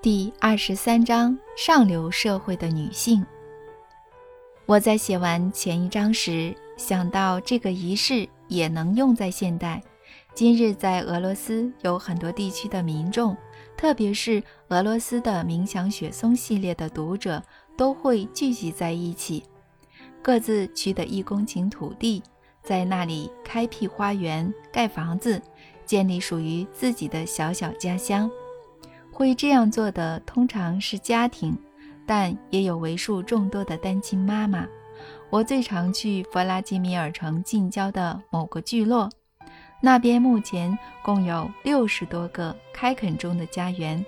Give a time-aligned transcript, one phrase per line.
[0.00, 3.26] 第二十三章：上流社会的女性。
[4.64, 9.82] 我在写完前一章时，想到这个仪式也能用在现代。
[10.34, 13.36] 今日在俄罗斯有很多地区的民众，
[13.76, 17.42] 特别是俄罗斯的冥想雪松系列的读者，
[17.76, 19.42] 都会聚集在一起，
[20.22, 22.22] 各自取得一公顷土地，
[22.62, 25.42] 在那里开辟花园、盖房子，
[25.84, 28.30] 建立属于自己的小小家乡。
[29.18, 31.58] 会这样做的通常是家庭，
[32.06, 34.64] 但也有为数众多的单亲妈妈。
[35.28, 39.10] 我最常去弗拉基米尔城近郊的某个聚落，
[39.82, 44.06] 那边目前共有六十多个开垦中的家园，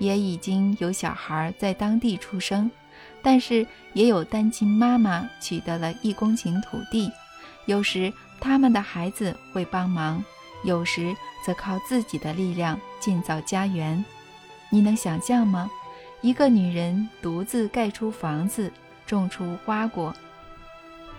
[0.00, 2.68] 也已经有小孩在当地出生，
[3.22, 7.08] 但是也有单亲妈妈取得了一公顷土地，
[7.66, 10.20] 有时他们的孩子会帮忙，
[10.64, 11.14] 有时
[11.46, 14.04] 则靠自己的力量建造家园。
[14.74, 15.70] 你能想象吗？
[16.22, 18.72] 一个女人独自盖出房子，
[19.04, 20.14] 种出花果。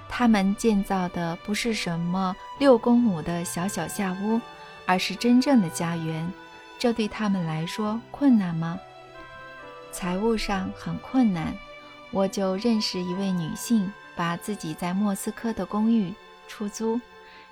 [0.10, 4.42] 他们建造的不是什么六公亩的小小下屋，
[4.88, 6.28] 而是真正的家园。
[6.80, 8.80] 这对他们来说困难吗？
[9.92, 11.54] 财务上很困难。
[12.10, 16.12] 我就认识一位女性，把自己在莫斯科的公寓
[16.48, 17.00] 出租，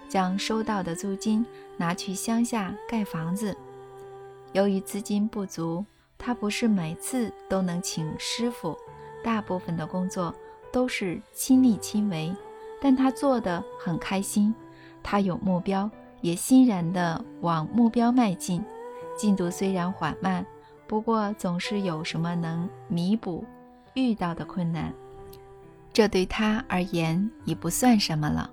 [0.09, 1.45] 将收到的租金
[1.77, 3.55] 拿去乡下盖房子。
[4.53, 5.85] 由于资金不足，
[6.17, 8.77] 他不是每次都能请师傅，
[9.23, 10.33] 大部分的工作
[10.73, 12.35] 都是亲力亲为，
[12.81, 14.53] 但他做得很开心。
[15.01, 18.63] 他有目标，也欣然地往目标迈进。
[19.17, 20.45] 进度虽然缓慢，
[20.85, 23.45] 不过总是有什么能弥补
[23.93, 24.93] 遇到的困难。
[25.93, 28.49] 这对他而言已不算什么了。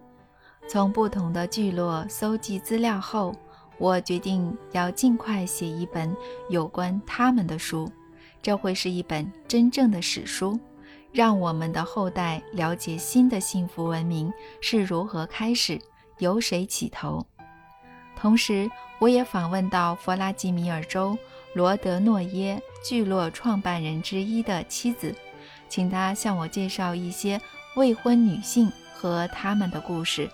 [0.68, 3.34] 从不同的聚落搜集资料后。
[3.78, 6.14] 我决定要尽快写一本
[6.48, 7.90] 有关他们的书，
[8.42, 10.58] 这会是一本真正的史书，
[11.12, 15.80] 让我们的后代了解新的幸福文明是如何开始，
[16.18, 17.24] 由谁起头。
[18.16, 18.68] 同时，
[18.98, 21.16] 我也访问到弗拉基米尔州
[21.54, 25.14] 罗德诺耶聚落创办人之一的妻子，
[25.68, 27.40] 请他向我介绍一些
[27.76, 30.28] 未婚女性和她们的故事。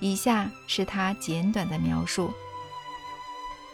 [0.00, 2.32] 以下是他简短的描述。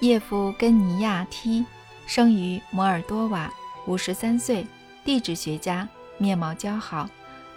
[0.01, 1.65] 叶夫根尼亚 T
[2.07, 3.51] 生于摩尔多瓦，
[3.87, 4.67] 五十三岁，
[5.05, 7.09] 地质学家，面貌姣好，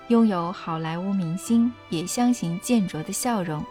[0.07, 3.63] 拥有好莱坞明星也相形见绌的笑容。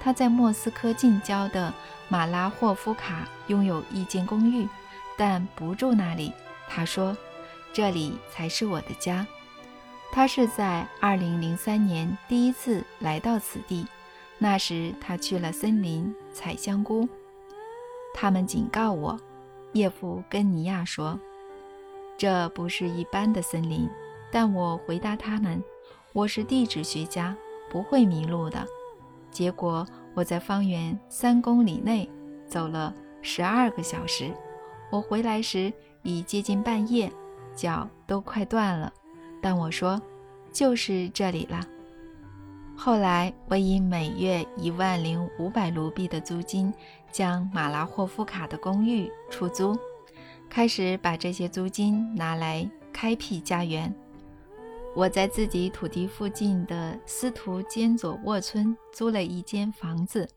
[0.00, 1.72] 他在莫斯科近郊的
[2.08, 4.66] 马拉霍夫卡拥有一间公寓，
[5.18, 6.32] 但不住那里。
[6.68, 7.14] 他说
[7.74, 9.26] ：“这里才是我的家。”
[10.10, 13.86] 他是在2003年第一次来到此地，
[14.38, 17.06] 那时他去了森林采香菇。
[18.18, 19.14] 他们警告我，
[19.74, 21.20] 叶夫根尼亚说
[22.16, 23.86] ：“这不是一般的森林。”
[24.32, 25.62] 但我回答他们
[26.14, 27.36] ：“我是地质学家，
[27.70, 28.66] 不会迷路的。”
[29.30, 32.10] 结果我在方圆三公里内
[32.48, 34.32] 走了十二个小时。
[34.90, 35.70] 我回来时
[36.02, 37.12] 已接近半夜，
[37.54, 38.90] 脚都快断了。
[39.42, 40.00] 但我说
[40.50, 41.60] ：“就是这里了。”
[42.78, 46.72] 后来，我以每月一万零五百卢币的租金，
[47.16, 49.74] 将马拉霍夫卡的公寓出租，
[50.50, 53.90] 开始把这些租金拿来开辟家园。
[54.94, 60.28] 我在自己土地附近的斯图坚佐沃村租了一间房子，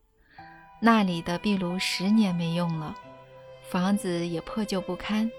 [0.79, 2.95] 那里的壁炉十年没用了，
[3.69, 5.29] 房子也破旧不堪，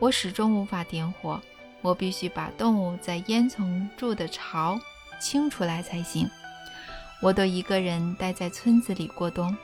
[0.00, 1.40] 我始终无法点火，
[1.82, 4.78] 我必须把动物在烟囱住的巢
[5.20, 6.30] 清出来才行。
[7.20, 9.56] 我都一个人待在村子里过冬，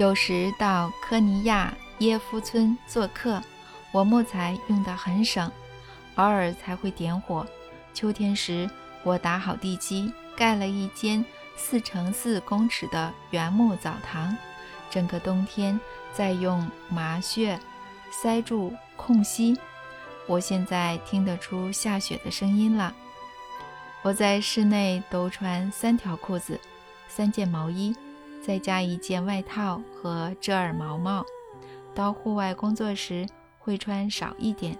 [0.00, 3.38] 有时到科尼亚耶夫村做客。
[3.92, 5.52] 我木材用得很省，
[6.14, 7.46] 偶尔才会点火。
[7.92, 8.70] 秋天时，
[9.02, 11.22] 我打好地基，盖了一间
[11.54, 14.34] 四乘四公尺的原木澡堂，
[14.88, 15.78] 整个冬天
[16.14, 17.60] 再用麻穴
[18.10, 19.54] 塞住空隙。
[20.26, 22.94] 我现在听得出下雪的声音了。
[24.00, 26.58] 我在室内都穿三条裤子、
[27.06, 27.94] 三件毛衣，
[28.42, 31.24] 再加一件外套和遮耳毛帽。
[31.94, 33.26] 到户外工作时
[33.58, 34.76] 会穿少一点。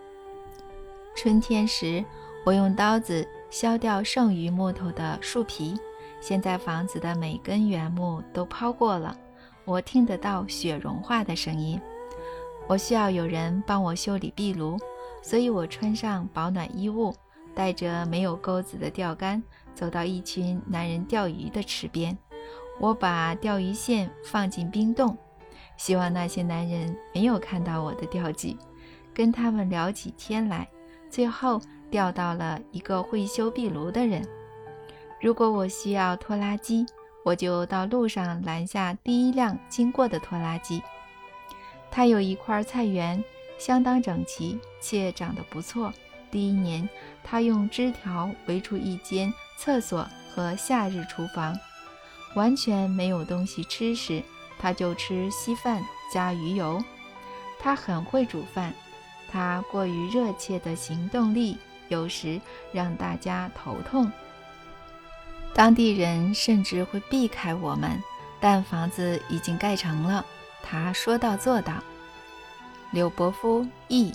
[1.14, 2.04] 春天时，
[2.46, 5.78] 我用刀子削掉剩余木头的树皮。
[6.20, 9.16] 现在房子的每根原木都抛过了，
[9.64, 11.80] 我听得到雪融化的声音。
[12.68, 14.78] 我需要有人帮我修理壁炉，
[15.22, 17.14] 所以我穿上保暖衣物。
[17.52, 19.42] 带着没有钩子的钓竿，
[19.74, 22.16] 走到一群男人钓鱼的池边。
[22.80, 25.16] 我把钓鱼线放进冰洞，
[25.76, 28.56] 希望那些男人没有看到我的钓技。
[29.12, 30.66] 跟他们聊起天来，
[31.10, 31.60] 最后
[31.90, 34.26] 钓到了一个会修壁炉的人。
[35.20, 36.86] 如果我需要拖拉机，
[37.22, 40.80] 我就到路上拦下第一辆经过的拖拉机。
[41.90, 43.22] 他有一块菜园，
[43.58, 45.92] 相当整齐，且长得不错。
[46.30, 46.88] 第一年，
[47.22, 51.54] 他用枝条围出一间厕所和夏日厨房。
[52.34, 54.22] 完全没有东西吃时，
[54.58, 55.82] 他就吃稀饭
[56.12, 56.82] 加鱼油。
[57.58, 58.72] 他很会煮饭。
[59.30, 61.56] 他过于热切的行动力
[61.88, 62.40] 有时
[62.72, 64.10] 让大家头痛。
[65.54, 68.02] 当地人甚至会避开我们，
[68.40, 70.24] 但房子已经盖成了。
[70.62, 71.74] 他说到做到。
[72.92, 74.12] 柳伯夫译，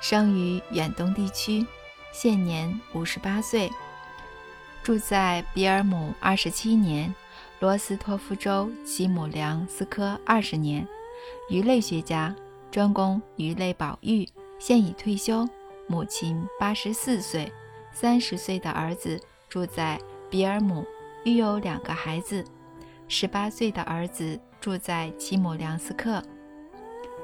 [0.00, 1.66] 生于远东地区，
[2.12, 3.70] 现年五十八岁，
[4.82, 7.14] 住在比尔姆二十七年，
[7.62, 10.84] 罗斯托夫州吉姆梁斯科二十年，
[11.48, 12.34] 鱼类学家，
[12.72, 14.28] 专攻鱼类保育，
[14.58, 15.48] 现已退休。
[15.86, 17.52] 母亲八十四岁，
[17.92, 19.16] 三十岁的儿子
[19.48, 19.96] 住在。
[20.28, 20.84] 比尔姆
[21.24, 22.44] 育有两个孩子，
[23.06, 26.20] 十八岁的儿子住在齐姆梁斯克。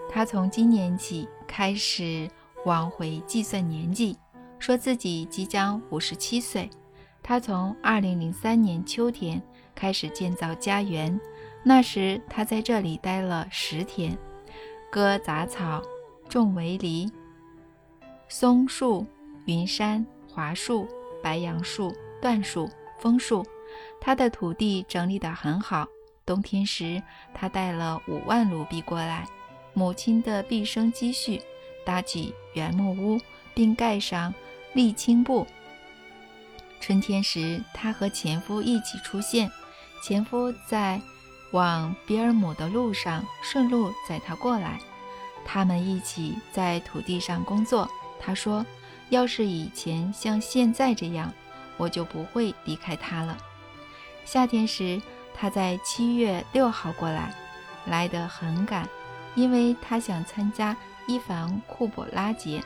[0.08, 2.30] 他从今年起开始
[2.64, 4.16] 往回计算年纪，
[4.60, 6.70] 说自己即将五十七岁。
[7.24, 9.42] 他从二零零三年秋天
[9.78, 11.20] 开始建造家园，
[11.62, 14.18] 那时他在这里待了十天，
[14.90, 15.80] 割杂草，
[16.28, 17.08] 种围篱，
[18.28, 19.06] 松树、
[19.46, 20.88] 云杉、桦树、
[21.22, 22.68] 白杨树、椴树。
[22.98, 23.46] 枫树，
[24.00, 25.86] 他的土地整理得很好。
[26.26, 27.00] 冬天时，
[27.32, 29.24] 他带了五万卢比过来，
[29.72, 31.40] 母亲的毕生积蓄，
[31.86, 33.20] 搭起原木屋，
[33.54, 34.34] 并盖上
[34.74, 35.46] 沥青布。
[36.80, 39.48] 春天时，他和前夫一起出现，
[40.02, 41.00] 前夫在
[41.52, 44.78] 往比尔姆的路上顺路载他过来，
[45.44, 47.88] 他们一起在土地上工作。
[48.20, 48.64] 他说
[49.10, 51.32] ：“要是以前像现在这样。”
[51.78, 53.38] 我就不会离开他了。
[54.24, 55.00] 夏天时，
[55.32, 57.32] 他在七月六号过来，
[57.86, 58.88] 来得很赶，
[59.36, 62.60] 因为他想参加伊凡库珀拉节。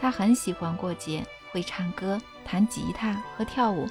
[0.00, 3.86] 他很喜欢过节，会唱歌、弹吉他和跳舞。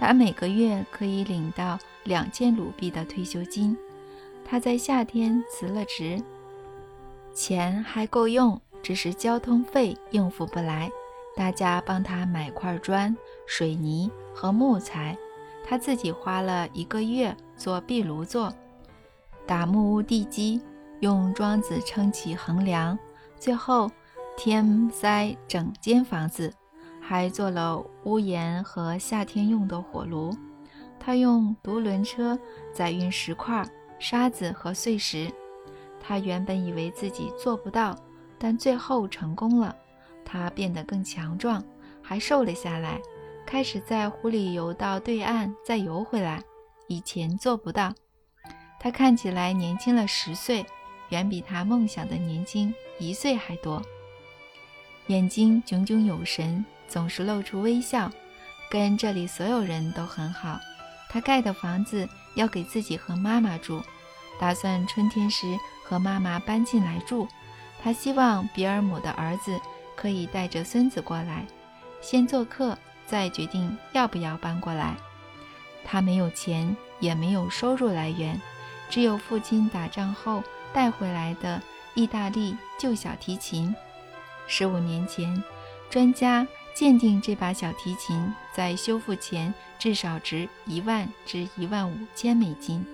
[0.00, 3.76] 他每个月可以领到两千卢比的退休金。
[4.42, 6.20] 他在夏天辞了职，
[7.34, 10.90] 钱还够用，只是交通费应付不来。
[11.36, 13.14] 大家帮他买块砖、
[13.46, 15.16] 水泥和木材，
[15.64, 18.52] 他自己花了一个月做壁炉座，
[19.46, 20.62] 打木屋地基，
[21.00, 22.98] 用桩子撑起横梁，
[23.38, 23.90] 最后
[24.36, 26.52] 填塞整间房子，
[27.00, 30.36] 还做了屋檐和夏天用的火炉。
[30.98, 32.36] 他用独轮车
[32.74, 33.64] 载运石块、
[34.00, 35.32] 沙子和碎石。
[36.00, 37.96] 他原本以为自己做不到，
[38.36, 39.74] 但最后成功了。
[40.24, 41.62] 他变得更强壮，
[42.02, 43.00] 还瘦了下来，
[43.46, 46.42] 开始在湖里游到对岸，再游回来。
[46.88, 47.94] 以前做不到。
[48.80, 50.66] 他看起来年轻了十岁，
[51.10, 53.80] 远比他梦想的年轻一岁还多。
[55.06, 58.10] 眼睛炯炯有神，总是露出微笑，
[58.70, 60.60] 跟这里所有人都很好。
[61.08, 63.82] 他盖的房子要给自己和妈妈住，
[64.38, 65.56] 打算春天时
[65.86, 67.26] 和妈妈搬进来住。
[67.82, 69.58] 他希望比尔姆的儿子。
[69.96, 71.44] 可以带着孙子过来，
[72.00, 74.96] 先做客，再决定要不要搬过来。
[75.84, 78.40] 他没有钱，也没有收入来源，
[78.88, 80.42] 只有父亲打仗后
[80.72, 81.60] 带回来的
[81.92, 83.74] 意大利旧小提琴。
[84.46, 85.44] 十五年前，
[85.90, 92.84] 专家鉴定这把小提琴在修复前至少值一万至一万五千美金。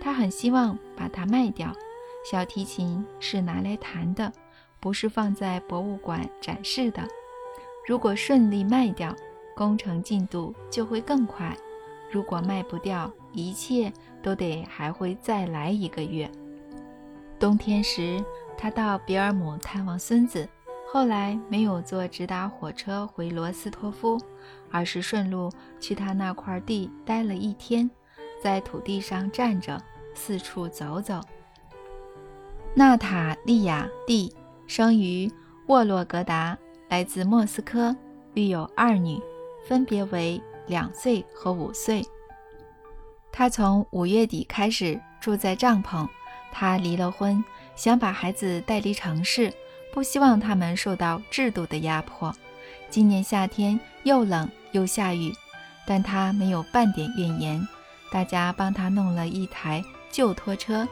[0.00, 1.72] 他很希望把它卖掉。
[2.30, 4.32] 小提琴是拿来弹的。
[4.80, 7.06] 不是放在博物馆展示的。
[7.86, 9.14] 如果顺利卖掉，
[9.54, 11.54] 工程进度就会更快；
[12.10, 16.28] 如果卖不掉，一切都得还会再来一个月。
[17.38, 18.20] 冬天时，
[18.58, 20.48] 他到比尔姆探望孙子，
[20.92, 24.20] 后来没有坐直达火车回罗斯托夫，
[24.70, 27.90] 而是顺路去他那块地待了一天，
[28.42, 29.82] 在土地上站着，
[30.14, 31.18] 四处走走。
[32.74, 34.30] 娜塔莉亚蒂。
[34.66, 35.30] 生于
[35.66, 36.56] 沃洛格达，
[36.88, 37.96] 来自莫斯科，
[38.34, 39.18] 育有二女，
[39.66, 42.02] 分别为两岁和五岁。
[43.30, 46.06] 他从五月底开始住在帐篷。
[46.52, 47.42] 他离了婚，
[47.74, 49.50] 想把孩子带离城市，
[49.92, 52.34] 不希望他们受到制度的压迫。
[52.90, 55.32] 今年夏天又冷又下雨，
[55.86, 57.68] 但他没有半点怨言。
[58.10, 60.88] 大家帮他弄了一台旧拖车，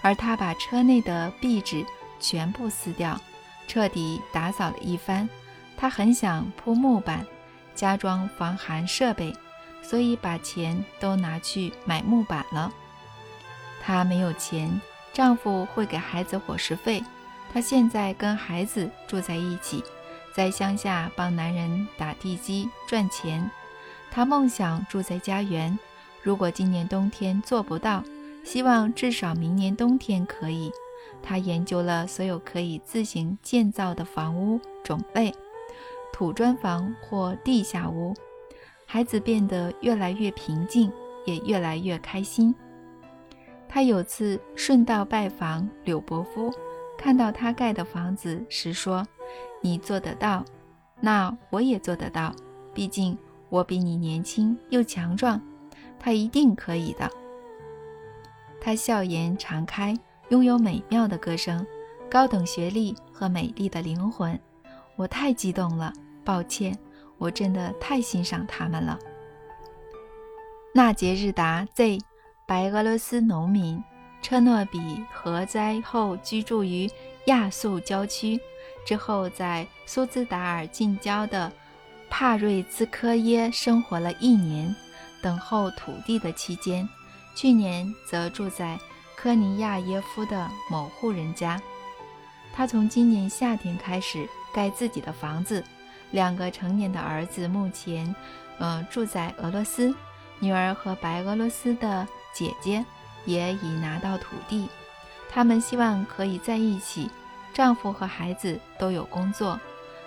[0.00, 1.84] 而他把车内的壁纸。
[2.18, 3.20] 全部撕掉，
[3.68, 5.28] 彻底打扫了一番。
[5.76, 7.26] 他很想铺木板，
[7.74, 9.36] 加装防寒设备，
[9.82, 12.72] 所以把钱都拿去买木板了。
[13.82, 14.80] 她没有钱，
[15.12, 17.04] 丈夫会给孩子伙食费。
[17.56, 19.82] 她现在跟孩子住在一起，
[20.34, 23.50] 在乡下帮男人打地基赚钱。
[24.10, 25.78] 她梦想住在家园，
[26.22, 28.04] 如果今年冬天做不到，
[28.44, 30.70] 希望至少明年冬天可以。
[31.22, 35.34] 她研究了所有可以自行建造的房屋种类。
[36.12, 38.12] 土砖房或地下屋，
[38.84, 40.92] 孩子变得越来越平静，
[41.24, 42.54] 也越来越开心。
[43.66, 46.52] 他有次顺道拜访柳伯夫，
[46.98, 49.06] 看到他盖的房子时说
[49.60, 50.44] ：“你做得到，
[51.00, 52.34] 那我也做得到。
[52.74, 53.16] 毕竟
[53.48, 55.40] 我比你年轻又强壮，
[55.98, 57.10] 他一定可以的。”
[58.60, 59.96] 他笑颜常开，
[60.30, 61.64] 拥有美妙的歌声、
[62.10, 64.38] 高等学历和美丽的灵魂。
[64.96, 65.92] 我太激动了。
[66.24, 66.76] 抱歉，
[67.18, 68.98] 我真的太欣赏他们了。
[70.74, 72.00] 纳杰日达 Z，
[72.48, 73.80] 白俄罗斯农民，
[74.22, 74.78] 车诺比
[75.12, 76.90] 核灾后居住于
[77.26, 78.40] 亚速郊区，
[78.84, 81.52] 之后在苏兹达尔近郊的
[82.10, 84.74] 帕瑞兹科耶生活了一年，
[85.22, 86.88] 等候土地的期间，
[87.34, 88.78] 去年则住在
[89.16, 91.60] 科尼亚耶夫的某户人家。
[92.52, 95.62] 他从今年夏天开始盖自己的房子。
[96.12, 98.14] 两个成年的儿子目前，
[98.58, 99.92] 呃，住在俄罗斯。
[100.38, 102.84] 女儿和白俄罗斯的姐姐
[103.26, 104.68] 也已拿到土地，
[105.28, 107.10] 他们希望可以在一起。
[107.52, 109.58] 丈夫和孩子都有工作，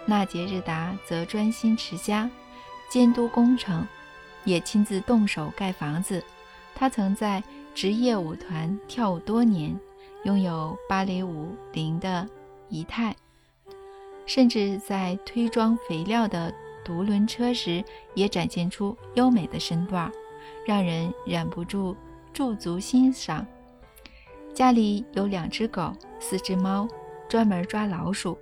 [0.06, 2.30] 纳杰日达则专心持家，
[2.90, 3.88] 监督工程，
[4.44, 6.24] 也亲自动手盖房子。
[6.76, 9.78] 他曾在职业舞团跳舞多年，
[10.26, 12.28] 拥有芭蕾舞龄的
[12.70, 13.16] 仪态。
[14.28, 16.54] 甚至在推装肥料的
[16.86, 17.84] 独轮车时，
[18.14, 20.12] 也展现出优美的身段，
[20.68, 21.98] 让人忍不住
[22.40, 23.46] 驻足欣赏。
[24.54, 25.92] 家里有两只狗，
[26.22, 26.88] 四只猫，
[27.28, 28.34] 专门抓老鼠；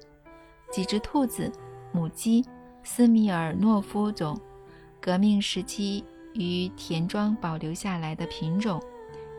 [0.71, 1.51] 几只兔子，
[1.91, 2.45] 母鸡，
[2.83, 4.39] 斯米尔诺夫种，
[5.01, 8.79] 革命时期于田庄保留下来的品种；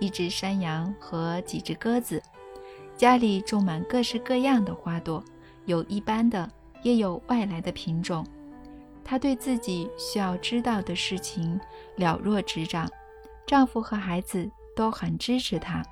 [0.01, 2.21] 一只山羊和几只鸽子。
[2.97, 5.23] 家里种满各式各样的花朵。
[5.67, 6.51] 有一般的，
[6.83, 8.27] 也有外来的品种。
[9.05, 11.61] 他对自己需要知道的事情
[11.95, 12.91] 了若指掌，
[13.49, 15.83] 丈夫和孩子都很支持她。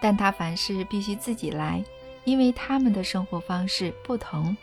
[0.00, 1.84] 但她凡事必须自己来，
[2.24, 4.56] 因为他们的生活方式不同。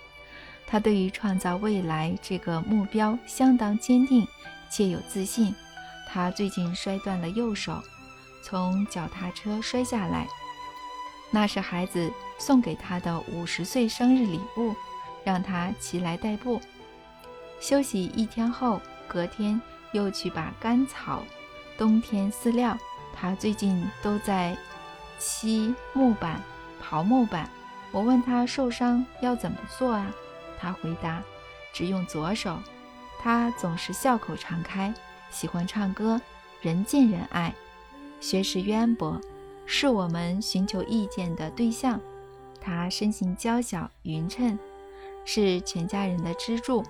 [0.65, 4.27] 她对于创造未来这个目标相当坚定
[4.71, 5.53] 且有自信。
[6.07, 7.79] 她最近摔断了右手，
[8.41, 10.27] 从脚踏车摔下来。
[11.29, 14.73] 那是孩子送给她的五十岁生日礼物，
[15.23, 16.59] 让她骑来代步。
[17.59, 21.23] 休息一天后，隔天又去把干草、
[21.77, 22.77] 冬天饲料。
[23.13, 24.55] 他最近都在
[25.17, 26.41] 漆木板、
[26.83, 27.49] 刨木板。
[27.91, 30.11] 我问他受伤要怎么做啊？
[30.59, 31.23] 他回答：
[31.73, 32.57] 只用左手。
[33.19, 34.93] 他总是笑口常开，
[35.31, 36.21] 喜欢唱歌，
[36.61, 37.53] 人见人爱，
[38.19, 39.19] 学识渊博。
[39.65, 41.99] 是我们寻求意见的对象。
[42.61, 44.57] 他身形娇小匀称，
[45.25, 46.83] 是全家人的支柱。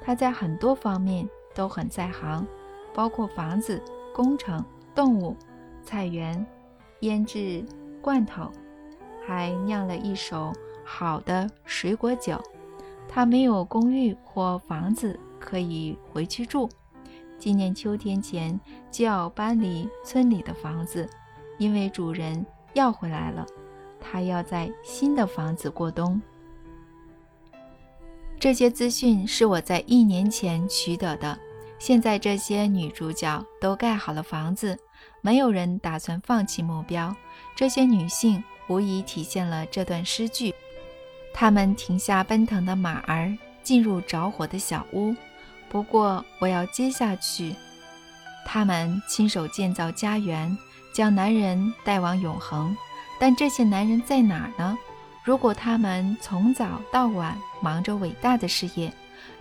[0.00, 2.46] 他在很多方面都很在行，
[2.94, 3.82] 包括房子、
[4.18, 4.64] 工程、
[4.96, 5.36] 动物、
[5.80, 6.44] 菜园、
[7.02, 7.64] 腌制
[8.02, 8.50] 罐头，
[9.24, 10.52] 还酿了一手
[10.84, 12.36] 好的水果酒。
[13.08, 16.68] 他没有公寓或房子可以回去住，
[17.38, 18.58] 今年秋天前
[18.90, 21.08] 就要搬离村里的房子。
[21.56, 23.46] 因为主人要回来了，
[24.00, 26.20] 他要在新的房子过冬。
[28.40, 31.38] 这些资讯是我在一年前取得的。
[31.78, 34.78] 现在这些女主角都盖好了房子，
[35.20, 37.14] 没有人打算放弃目标。
[37.56, 40.54] 这些女性无疑体现了这段诗句。
[41.32, 43.32] 她们停下奔腾的马儿，
[43.62, 45.14] 进入着火的小屋。
[45.68, 47.54] 不过，我要接下去。
[48.44, 50.56] 她们亲手建造家园。
[50.90, 52.76] 将男人带往永恒，
[53.20, 54.76] 但这些男人在哪儿呢？
[55.22, 58.92] 如果他们从早到晚忙着伟大的事业，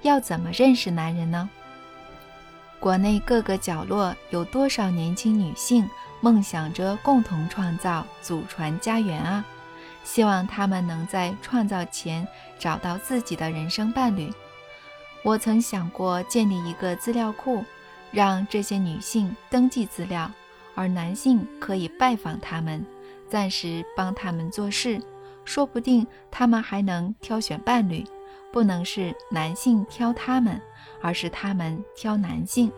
[0.03, 1.49] 要怎么认识男人呢？
[2.79, 5.89] 国内各个角落有多少年轻女性
[6.21, 9.43] 梦想着共同创造、祖传家园啊？
[10.03, 14.31] 希望她们能在创造前找到自己的人生伴侣。
[15.23, 17.65] 我曾想过建立一个资料库，
[18.11, 20.31] 让这些女性登记资料。
[20.75, 22.85] 而男性可以拜访她们，
[23.27, 25.01] 暂时帮他们做事，
[25.43, 28.05] 说不定他们还能挑选伴侣，
[28.53, 30.61] 不能是男性挑他们，
[31.01, 32.71] 而是他们挑男性。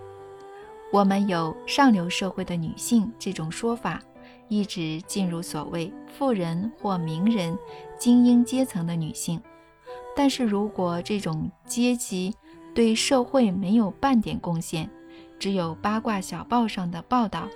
[0.91, 4.01] 我们有上流社会的女性这种说法，
[4.47, 7.57] 一直进入所谓富人或名人、
[7.97, 9.39] 精英阶层的女性。
[10.15, 12.35] 但是如果这种阶级
[12.73, 14.89] 对社会没有半点贡献，
[15.37, 17.47] 只有八卦小报上的报道，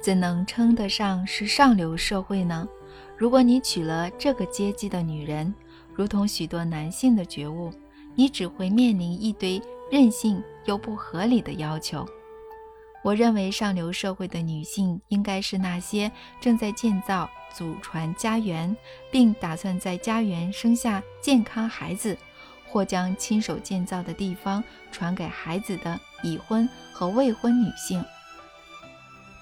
[0.00, 2.68] 怎能称得上是上流社会呢？
[3.16, 5.54] 如果你娶了这个阶级的女人，
[5.94, 7.70] 如同许多男性的觉悟，
[8.14, 12.06] 你只会面临一堆任性又不合理的要求。
[13.02, 18.74] 我认为上流社会的女性应该是那些正在建造祖传家园，
[19.10, 22.16] 并打算在家园生下健康孩子，
[22.66, 28.02] 或将亲手建造的地方传给孩子的已婚和未婚女性。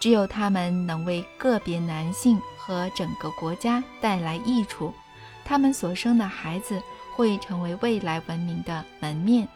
[0.00, 4.92] 只有他们能为个别男性和整个国家带来益处，
[5.44, 6.82] 他们所生的孩子
[7.22, 9.46] 会成为未来文明的门面。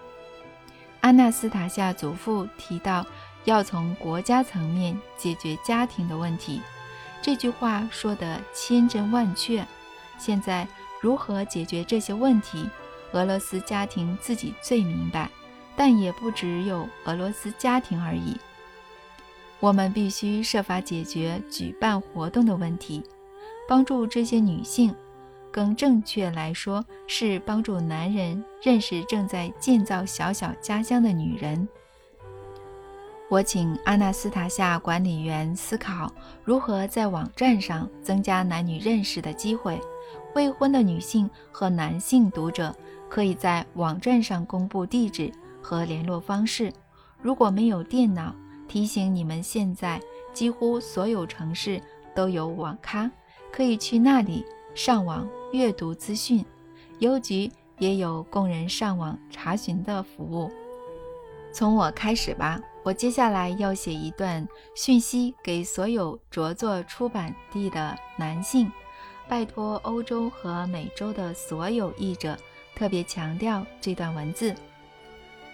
[1.00, 3.04] 安纳斯塔夏祖父提到，
[3.44, 6.62] 要从国家层面解决家庭的问题。
[7.20, 9.66] 这句话说得千真万确。
[10.16, 10.64] 现在
[11.00, 12.70] 如何解决这些问题，
[13.10, 15.28] 俄罗斯家庭自己最明白，
[15.74, 18.36] 但也不只有俄罗斯家庭而已。
[19.58, 23.02] 我们必须设法解决举办活动的问题，
[23.68, 24.94] 帮助这些女性，
[25.56, 31.66] 更正确来说是帮助男人认识正在建造小小家乡的女人。
[33.30, 36.12] 我请阿纳斯塔夏管理员思考
[36.44, 39.80] 如何在网站上增加男女认识的机会。
[40.34, 42.76] 未婚的女性和男性读者
[43.08, 45.32] 可以在网站上公布地址
[45.62, 46.70] 和联络方式。
[47.22, 48.36] 如果没有电脑，
[48.68, 49.98] 提醒你们，现在
[50.34, 51.80] 几乎所有城市
[52.14, 53.10] 都有网咖，
[53.50, 54.44] 可以去那里
[54.76, 56.44] 上网阅读资讯。
[56.98, 60.52] 邮局也有供人上网查询的服务。
[61.50, 68.70] 从我开始吧，我接下来要写一段讯息给所有着作出版地的男性，
[69.26, 72.36] 拜托欧洲和美洲的所有译者
[72.74, 74.54] 特别强调这段文字。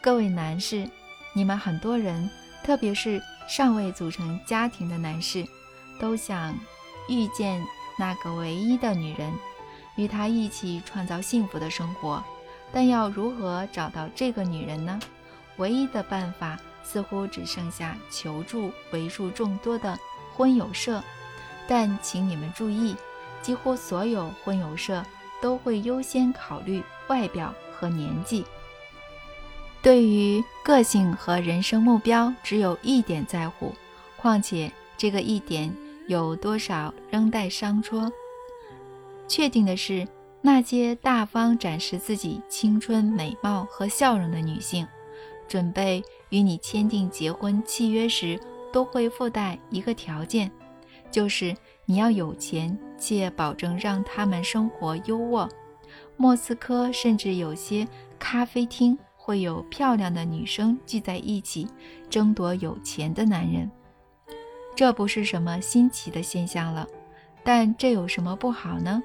[0.02, 0.84] 各位男士，
[1.32, 2.28] 你们很多人。
[2.64, 5.44] 特别是尚未组成家庭的男士，
[5.98, 6.56] 都想
[7.08, 7.60] 遇见
[7.98, 9.32] 那个唯一的女人，
[9.96, 12.22] 与她一起创造幸福的生活。
[12.72, 14.98] 但要如何找到这个女人呢？
[15.58, 19.98] 唯一的办法似乎只剩下求助为数众多的
[20.34, 21.02] 婚友社。
[21.68, 22.96] 但请你们注意，
[23.42, 25.04] 几乎所有婚友社
[25.40, 28.44] 都会优先考虑外表和年纪。
[29.82, 33.74] 对于个性和人生目标，只有一点在乎，
[34.16, 35.74] 况且这个一点
[36.06, 38.10] 有多少仍待商榷。
[39.28, 40.06] 确定的是，
[40.40, 44.86] 那些大方展示自己青春美貌和笑容的女性，
[45.48, 48.38] 准备与你签订结婚契约时，
[48.72, 50.50] 都会附带一个条件，
[51.10, 55.48] 就是你要有钱且保证让他们生活优渥。
[56.16, 57.86] 莫斯科甚至有些
[58.18, 58.98] 咖啡厅。
[59.24, 61.68] 会有漂亮的女生聚在一起，
[62.10, 63.70] 争夺有钱的男人。
[64.74, 66.86] 这不是什么新奇的现象了，
[67.44, 69.02] 但这有什么不好呢？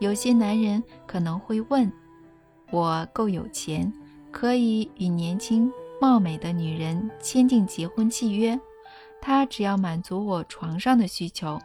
[0.00, 1.90] 有些男人可能会问：
[2.70, 3.92] 我够有钱，
[4.30, 8.58] 可以与年轻貌美的女人签订结婚契约，
[9.20, 11.58] 她只要满足我床上的需求，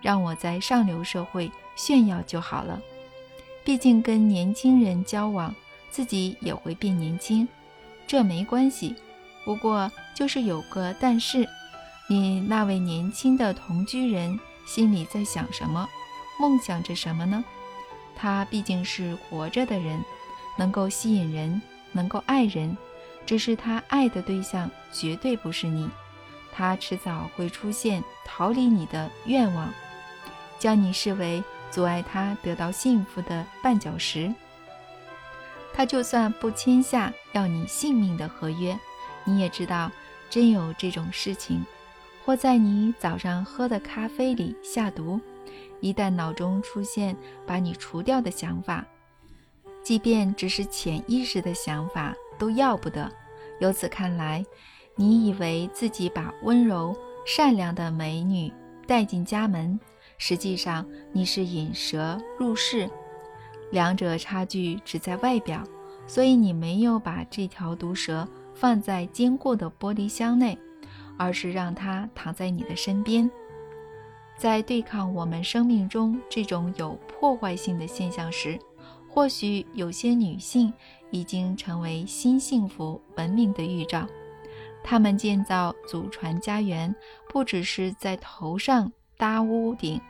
[0.00, 2.80] 让我在上流社会炫耀就好了。
[3.64, 5.54] 毕竟跟年轻人交往。
[5.88, 7.48] 自己也会变年轻，
[8.06, 8.94] 这没关系。
[9.46, 11.48] 不过就是有个但是，
[12.08, 15.88] 你那位年轻的同居人心里在想什么，
[16.38, 17.44] 梦想着什么呢？
[18.14, 20.02] 他毕竟是活着的人，
[20.56, 22.76] 能够吸引人，能够爱人，
[23.26, 25.90] 只是他爱的对象绝对不是你。
[26.52, 29.68] 他迟早会出现逃离你的愿望，
[30.60, 34.32] 将你视为阻碍他得到幸福的绊脚石。
[35.74, 38.78] 他就算不签下要你性命的合约，
[39.24, 39.90] 你也知道，
[40.30, 41.62] 真有这种事情，
[42.26, 45.20] 或在你早上喝的咖啡里下毒。
[45.80, 48.84] 一旦脑中出现把你除掉的想法，
[49.80, 53.08] 即便只是潜意识的想法，都要不得。
[53.60, 54.44] 由此看来，
[54.96, 58.52] 你以为自己把温柔善良的美女
[58.88, 59.78] 带进家门，
[60.18, 62.90] 实际上你是引蛇入室。
[63.70, 65.62] 两者差距只在外表，
[66.08, 70.58] 所以你没有把这条毒蛇放在坚固的玻璃箱内，
[71.16, 73.30] 而是让它躺在你的身边。
[74.36, 78.58] 在对抗我们生命中这种有破坏性的现象时，
[79.08, 80.72] 或许有些女性
[81.10, 84.06] 已经成为新幸福文明的预兆。
[84.84, 86.94] 她们建造祖传家园，
[87.30, 90.00] 不只是在头上搭屋顶，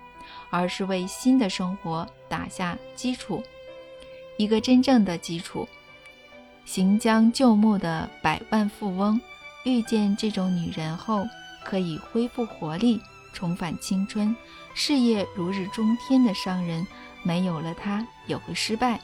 [0.50, 3.40] 而是为新的生活打下基础，
[4.36, 5.68] 一个真正的基础。
[6.64, 9.20] 行将就木的百万富翁
[9.66, 11.26] 遇见这种女人后，
[11.64, 13.02] 可以恢复活力。
[13.32, 14.34] 重返青春，
[14.72, 16.86] 事业如日中天的商人，
[17.24, 18.98] 没有了她也会失败。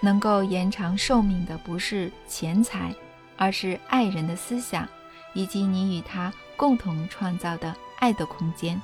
[0.00, 2.94] 能够延长寿命的不是钱财，
[3.36, 4.88] 而是爱人的思想，
[5.34, 8.80] 以及你与他共同创造的爱的空间。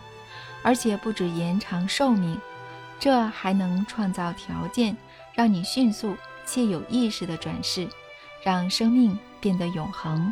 [0.63, 2.37] 而且不止延长寿命，
[2.99, 4.97] 这还能创造条件，
[5.35, 7.89] 让你迅速且有意识地转世，
[8.43, 10.31] 让生命变得永恒。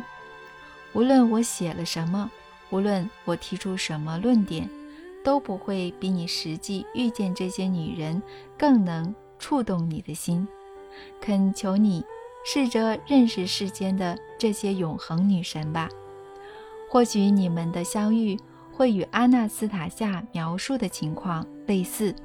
[0.93, 2.29] 无论我写了什么。
[2.69, 4.67] 无论我提出什么论点，
[5.23, 8.19] 都不会比你实际遇见这些女人
[8.57, 10.47] 更能触动你的心。
[11.21, 12.03] 恳求你
[12.43, 15.87] 试着认识世间的这些永恒女神吧。
[16.89, 18.35] 或许你们的相遇
[18.71, 22.15] 会与阿纳斯塔夏描述的情况类似。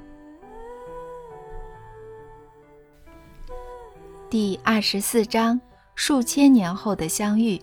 [4.31, 5.61] 第二十四章：
[5.95, 7.61] 数千年后的相遇。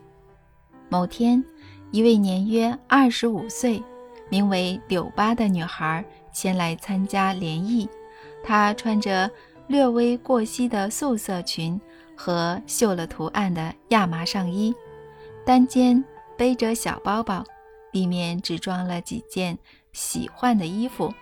[0.95, 1.43] 某天。
[1.91, 3.83] 一位年约二十五岁、
[4.29, 7.89] 名为柳巴的女孩前来参加联谊。
[8.41, 9.29] 她穿着
[9.67, 11.79] 略微过膝的素色裙
[12.15, 14.73] 和绣了图案的亚麻上衣，
[15.45, 16.01] 单肩
[16.37, 17.43] 背着小包包，
[17.91, 19.57] 里面只装了几件
[19.91, 21.13] 喜欢的衣服。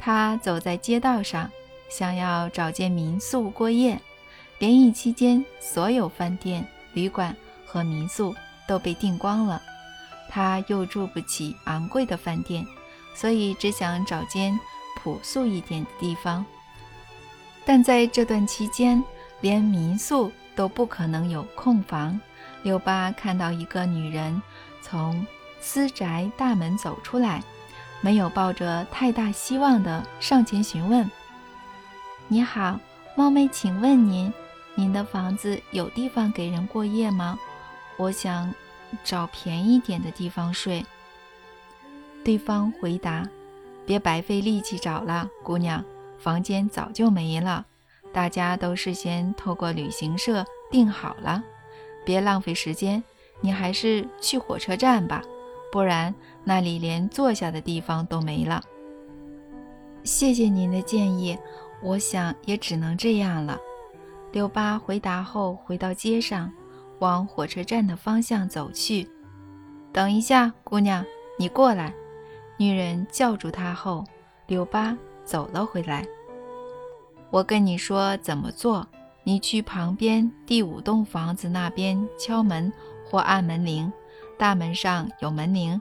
[0.00, 1.48] 她走在街道上，
[1.88, 4.00] 想要找间民宿过夜。
[4.58, 8.34] 联谊期间，所有饭店、旅馆和民宿。
[8.68, 9.60] 都被订光了，
[10.28, 12.64] 他又住不起昂贵的饭店，
[13.14, 14.56] 所以只想找间
[14.96, 16.44] 朴素一点的地方。
[17.64, 19.02] 但在这段期间，
[19.40, 22.20] 连民宿都不可能有空房。
[22.62, 24.42] 刘巴看到一个女人
[24.82, 25.26] 从
[25.60, 27.42] 私宅大门走出来，
[28.00, 31.10] 没有抱着太大希望的上前询问
[32.28, 32.78] ：“你好，
[33.16, 34.32] 冒昧请问您，
[34.74, 37.38] 您的房子有地方给人过夜吗？”
[37.98, 38.54] 我想
[39.04, 40.82] 找便宜点的地方睡。
[42.24, 43.28] 对方回答
[43.84, 45.84] ：“别白费力气找了，姑娘，
[46.18, 47.66] 房间早就没了，
[48.12, 51.42] 大家都事先透过旅行社订好了。
[52.04, 53.02] 别浪费时间，
[53.40, 55.22] 你还是去火车站吧，
[55.72, 58.62] 不然那里连坐下的地方都没了。”
[60.04, 61.36] 谢谢您的建议，
[61.82, 63.58] 我想也只能这样了。
[64.32, 66.50] 刘巴回答后，回到街上。
[66.98, 69.08] 往火车站的方向走去。
[69.92, 71.04] 等一下，姑娘，
[71.38, 71.94] 你过来！
[72.56, 74.04] 女人叫住他后，
[74.46, 76.06] 柳巴走了回来。
[77.30, 78.86] 我跟你说怎么做，
[79.22, 82.72] 你去旁边第五栋房子那边敲门
[83.08, 83.92] 或按门铃，
[84.36, 85.80] 大门上有门铃，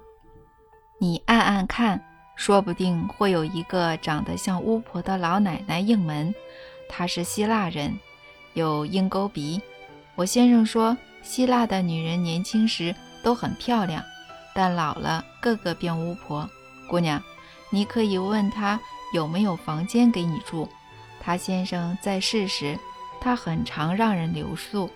[1.00, 2.02] 你按按看，
[2.36, 6.34] 说不定会有一个长得像巫婆的老奶奶应门。
[6.88, 7.98] 她是希腊人，
[8.54, 9.62] 有鹰钩鼻。
[10.18, 10.98] 我先生说。
[11.24, 14.02] 希腊的女人年轻时都很漂亮，
[14.54, 16.50] 但老了个个变巫婆。
[16.88, 17.22] 姑娘，
[17.70, 18.80] 你可以问他
[19.14, 20.70] 有没有房间给你住。
[21.20, 22.80] 他先生在世时，
[23.20, 24.90] 他很常让人留宿，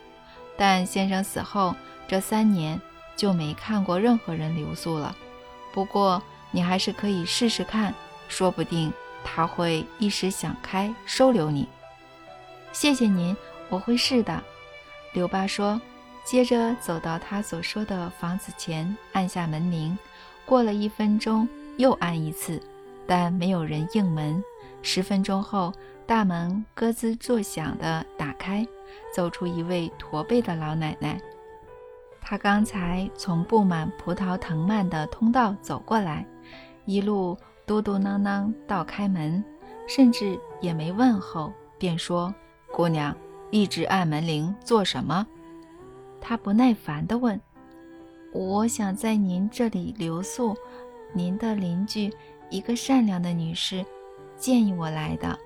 [0.57, 1.75] 但先生死后
[2.07, 2.79] 这三年
[3.17, 5.13] 就没看过任何人留宿了。
[5.73, 7.93] 不过你还是可以试试看，
[8.29, 11.67] 说不定他会一时想开收留你。
[12.71, 13.35] 谢谢您，
[13.67, 14.41] 我会试的。
[15.13, 15.79] 刘巴说。
[16.23, 19.97] 接着走到他所说的房子前，按下门铃。
[20.45, 22.61] 过了一分钟，又按一次，
[23.07, 24.41] 但没有人应门。
[24.83, 25.73] 十分钟后，
[26.05, 28.63] 大门咯吱作响地打开，
[29.11, 31.19] 走出一位驼背的老奶奶。
[32.21, 36.23] 她刚才从布满葡萄藤蔓的通道走过来，
[36.85, 39.43] 一路嘟嘟囔囔到开门，
[39.87, 42.31] 甚至也没问候，便说
[42.71, 43.15] ：“姑娘，
[43.51, 45.27] 一直按门铃做什么？”
[46.19, 47.39] 他不耐烦地问
[48.33, 50.55] ：“我想在您这里留宿，
[51.13, 52.13] 您的邻居，
[52.49, 53.85] 一个善良的女士，
[54.37, 55.37] 建议我来的。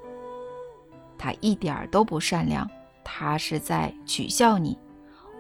[1.17, 2.69] 她一点都不善良，
[3.03, 4.77] 她是在取笑你。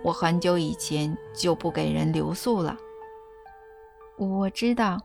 [0.03, 2.77] 我很久以前就不给人留宿了。
[4.17, 4.97] 我知道，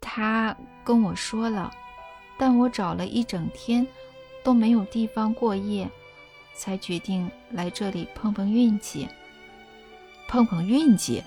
[0.00, 1.70] 她跟我说了，
[2.36, 3.86] 但我找了一整天，
[4.42, 5.88] 都没有地方过夜，
[6.56, 9.08] 才决定来这里碰碰运气。”
[10.28, 11.22] 碰碰运气，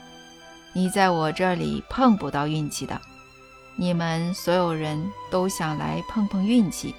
[0.74, 3.00] 你在我这里碰不到运气的。
[3.78, 6.94] 你们所有人都想来碰碰运气，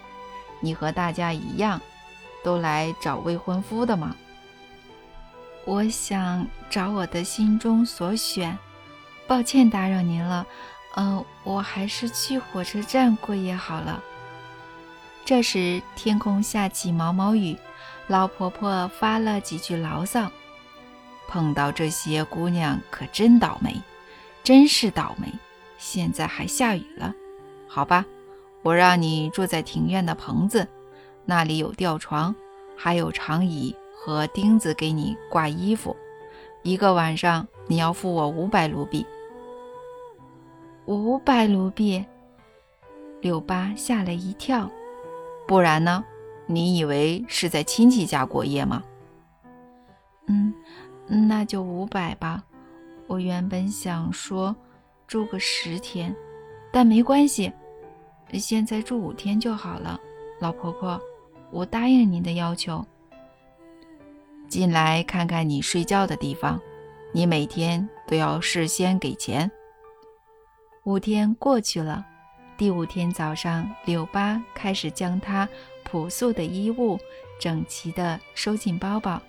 [0.60, 1.78] 你和大家一样，
[2.42, 4.16] 都来找未婚夫的吗？
[5.66, 8.58] 我想找我的心中所选。
[9.26, 10.46] 抱歉打扰您了，
[10.96, 14.02] 嗯，我还是去火车站过夜好了。
[15.26, 17.58] 这时天空下起毛毛雨，
[18.10, 20.28] 老婆婆发了几句牢骚
[21.30, 23.80] ：“碰到这些姑娘可真倒霉，
[24.42, 25.32] 真是倒霉！
[25.78, 27.14] 现在还下雨了，
[27.68, 28.04] 好吧，
[28.62, 30.66] 我让你住在庭院的棚子，
[31.24, 32.34] 那里有吊床，
[32.76, 35.96] 还有长椅和钉子给你挂衣服。
[36.64, 39.06] 一个晚上你要付我五百卢比。”
[40.86, 42.04] 五百卢比，
[43.20, 44.68] 柳巴吓了一跳。
[45.46, 46.04] 不然呢？
[46.50, 48.82] 你以为是在亲戚家过夜吗？
[50.26, 50.52] 嗯，
[51.06, 52.42] 那就五百吧。
[53.06, 54.54] 我原本想说
[55.06, 56.12] 住个十天，
[56.72, 57.52] 但没关系，
[58.32, 60.00] 现在住五天就好了。
[60.40, 61.00] 老婆婆，
[61.52, 62.84] 我答应您的要求。
[64.48, 66.60] 进来看看你睡觉的地方，
[67.12, 69.48] 你每天都要事先给钱。
[70.82, 72.04] 五天过去了。
[72.56, 75.48] 第五天早上，柳巴开始将她
[75.90, 77.00] 朴素的衣物
[77.40, 79.20] 整齐地收进包包。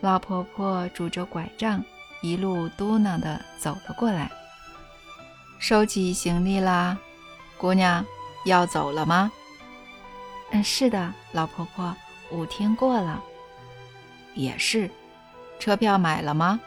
[0.00, 1.84] 老婆婆拄着拐杖，
[2.22, 4.30] 一路嘟囔地走了过来。
[5.58, 6.96] 收起行李啦，
[7.58, 8.04] 姑娘，
[8.46, 9.30] 要走了吗？
[10.50, 11.94] 嗯，是的，老婆婆。
[12.30, 13.22] 五天过了，
[14.34, 14.90] 也是。
[15.58, 16.58] 车票买了吗？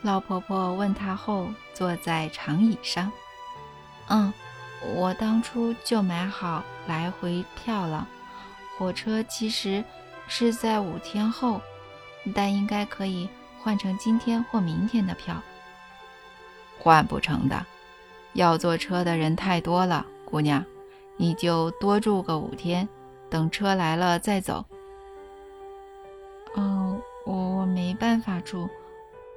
[0.00, 3.12] 老婆婆问她后，坐在长椅上。
[4.08, 4.32] 嗯。
[4.96, 8.08] 我当初就买好来回票了，
[8.80, 9.84] 火车其实
[10.26, 11.60] 是在五天后，
[12.34, 15.36] 但应该可以换成今天或明天的票。
[16.78, 17.66] 换不成的，
[18.32, 20.64] 要坐车的人太多了，姑娘，
[21.18, 22.88] 你就多住个五天，
[23.28, 24.64] 等车来了再走。
[26.56, 28.66] 嗯，我我没办法住，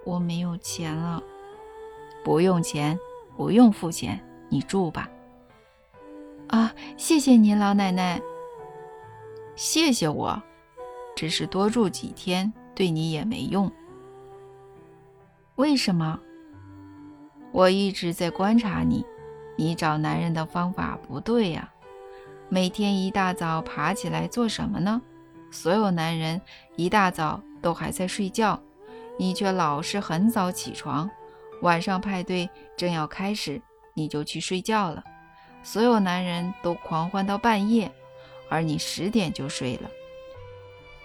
[0.05, 1.21] 我没有钱了。
[2.23, 2.97] 不用钱，
[3.35, 5.09] 不用付钱，你住吧。
[6.47, 8.21] 啊，谢谢您，老奶奶。
[9.55, 10.41] 谢谢我，
[11.15, 13.71] 只是多住几天，对你也没用。
[15.55, 16.19] 为什么？
[17.51, 19.05] 我一直在观察你，
[19.55, 21.71] 你找男人的方法不对呀。
[22.49, 25.01] 每天一大早爬起来做什么呢？
[25.51, 26.41] 所有男人
[26.75, 28.59] 一大早都还在睡觉，
[29.19, 31.09] 你却老是很早起床。
[31.61, 33.61] 晚上派对正要开始，
[33.93, 35.03] 你就去睡觉了。
[35.61, 37.91] 所有男人都狂欢到半夜，
[38.53, 39.89] 而你十点就睡了。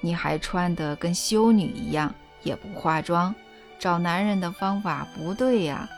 [0.02, 3.34] 你还穿得跟修女一样，也不化妆，
[3.78, 5.88] 找男人的方法不对呀，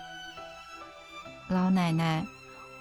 [1.49, 2.25] 老奶奶。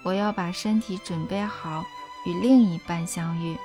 [0.04, 1.84] 我要把身体准备好
[2.28, 3.58] 与另一半相遇，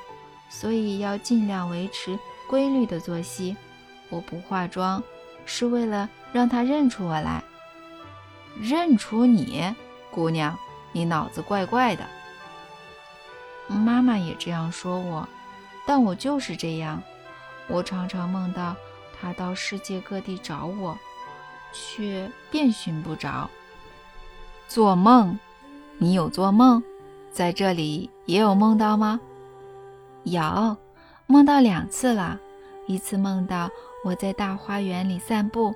[0.50, 3.54] 所以要尽量维持规律的作息。
[4.08, 5.02] 我不化妆，
[5.44, 7.44] 是为了让他认出我来。
[8.58, 9.62] 认出你，
[10.10, 10.58] 姑娘。
[10.92, 12.04] 你脑子怪怪的，
[13.68, 15.28] 妈妈也这样说我，
[15.86, 17.02] 但我就是这样。
[17.66, 18.76] 我常常梦到
[19.18, 20.98] 他到世界各地找我，
[21.72, 23.48] 却遍寻不着。
[24.68, 25.38] 做梦？
[25.98, 26.82] 你有做梦？
[27.32, 29.20] 在这里也有梦到吗？
[30.24, 30.76] 有，
[31.26, 32.38] 梦到两次了。
[32.86, 33.70] 一次梦到
[34.04, 35.74] 我在大花园里散步，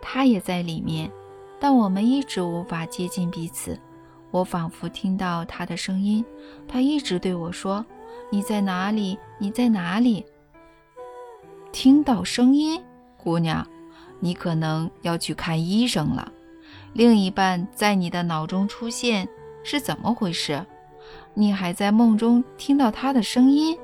[0.00, 1.10] 他也在里面，
[1.58, 3.78] 但我们一直无法接近彼此。
[4.34, 6.24] 我仿佛听到他的声音，
[6.66, 7.86] 他一直对我说
[8.32, 9.16] ：“你在哪里？
[9.38, 10.26] 你在哪里？”
[11.70, 12.82] 听到声音，
[13.16, 13.64] 姑娘，
[14.18, 16.32] 你可能要去看医生了。
[16.94, 19.28] 另一半在你的脑中出现
[19.62, 20.66] 是怎么回事？
[21.32, 23.78] 你还在梦中听到他的声音？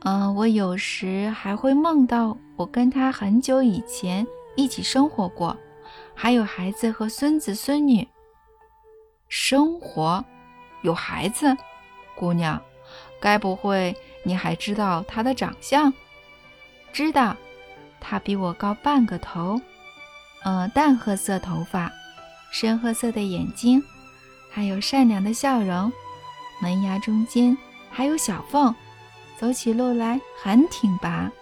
[0.00, 5.56] 嗯，我有时还会梦到我跟他很久以前一起生活过，
[6.14, 8.06] 还有孩子和孙子孙女。
[9.34, 10.22] 生活，
[10.82, 11.56] 有孩子，
[12.14, 12.60] 姑娘，
[13.18, 15.90] 该不会你还知道他的长相？
[16.92, 17.34] 知道，
[17.98, 19.58] 他比我高半个头，
[20.42, 21.90] 呃，淡褐色头发，
[22.50, 23.82] 深褐色的眼睛，
[24.50, 25.90] 还有善良的笑容，
[26.60, 27.56] 门牙中间
[27.90, 28.74] 还有小缝，
[29.38, 31.32] 走起路来很挺拔。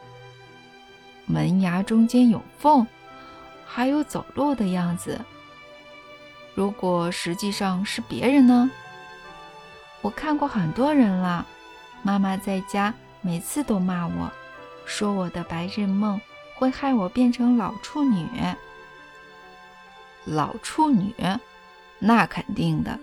[1.26, 2.86] 门牙中间有缝，
[3.66, 5.20] 还有走路的样子。
[6.54, 8.70] 如果实际上是别人呢？
[10.02, 11.46] 我看过很多人了。
[12.02, 14.30] 妈妈在家每次都骂我，
[14.86, 16.18] 说我的白日梦
[16.56, 18.26] 会害我变成老处女。
[20.24, 21.14] 老处女，
[21.98, 22.98] 那肯定的。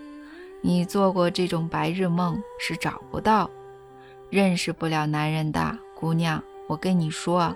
[0.62, 3.50] 你做过这种白日梦是找不到，
[4.32, 6.44] 认识不了男人的姑娘。
[6.68, 7.56] 我跟你说，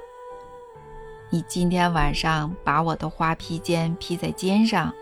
[1.32, 4.94] 你今天晚上把我的花披肩披在肩上，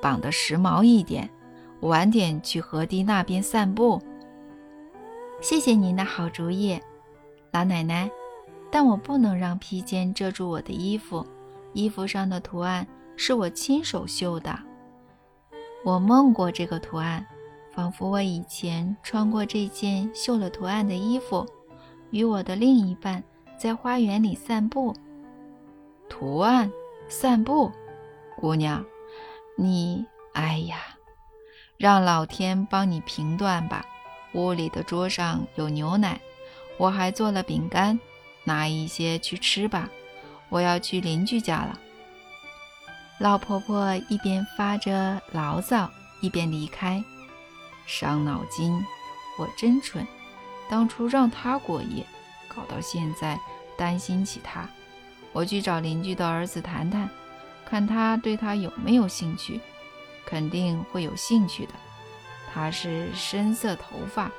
[0.00, 1.28] 绑得时髦一点，
[1.80, 4.00] 晚点去河堤那边散步。
[5.40, 6.80] 谢谢您的好主意，
[7.52, 8.10] 老奶奶。
[8.70, 11.26] 但我不能让披肩遮住我的衣服，
[11.72, 12.86] 衣服上的图案
[13.16, 14.56] 是我亲手绣的。
[15.84, 17.26] 我梦过这个图案。
[17.72, 21.46] 仿佛我以前穿过这件绣了图案的衣服，
[22.10, 23.22] 与我的另一半
[23.56, 24.92] 在花园里散步。
[26.08, 26.70] 图案，
[27.08, 27.70] 散步，
[28.36, 28.84] 姑娘，
[29.62, 30.78] 你，哎呀，
[31.76, 33.84] 让老天帮你评断吧。
[34.32, 36.18] 屋里的桌上有牛奶，
[36.78, 37.98] 我还做了饼干，
[38.44, 39.88] 拿一些去吃吧。
[40.48, 41.78] 我要去邻居家了。
[43.18, 45.90] 老婆婆一边发着牢骚，
[46.22, 47.04] 一边离开。
[47.86, 48.72] 伤脑筋，
[49.38, 50.06] 我真蠢，
[50.68, 52.06] 当初让他过夜，
[52.48, 53.38] 搞到现在
[53.76, 54.68] 担心起他。
[55.32, 57.08] 我去找邻居的儿子谈谈，
[57.70, 59.60] 看他对他有没有兴趣，
[60.26, 61.72] 肯定会有兴趣的。
[62.52, 64.30] 他是深色头发，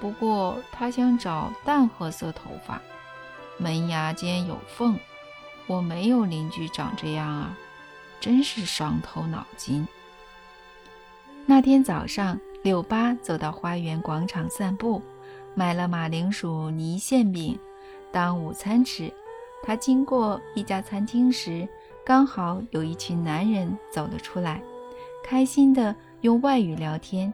[0.00, 2.80] 不过他想找淡褐色头发，
[3.58, 4.96] 门牙间有缝。
[5.66, 7.56] 我没有邻居长这样啊，
[8.20, 9.86] 真是伤透脑筋。
[11.44, 12.38] 那天早上。
[12.62, 15.02] 柳巴走到花园广场散步，
[15.52, 17.58] 买了马铃薯泥馅饼
[18.12, 19.12] 当午餐吃。
[19.64, 21.68] 他经过一家餐厅时，
[22.04, 24.60] 刚好有一群男人走了出来，
[25.22, 27.32] 开心地用外语聊天。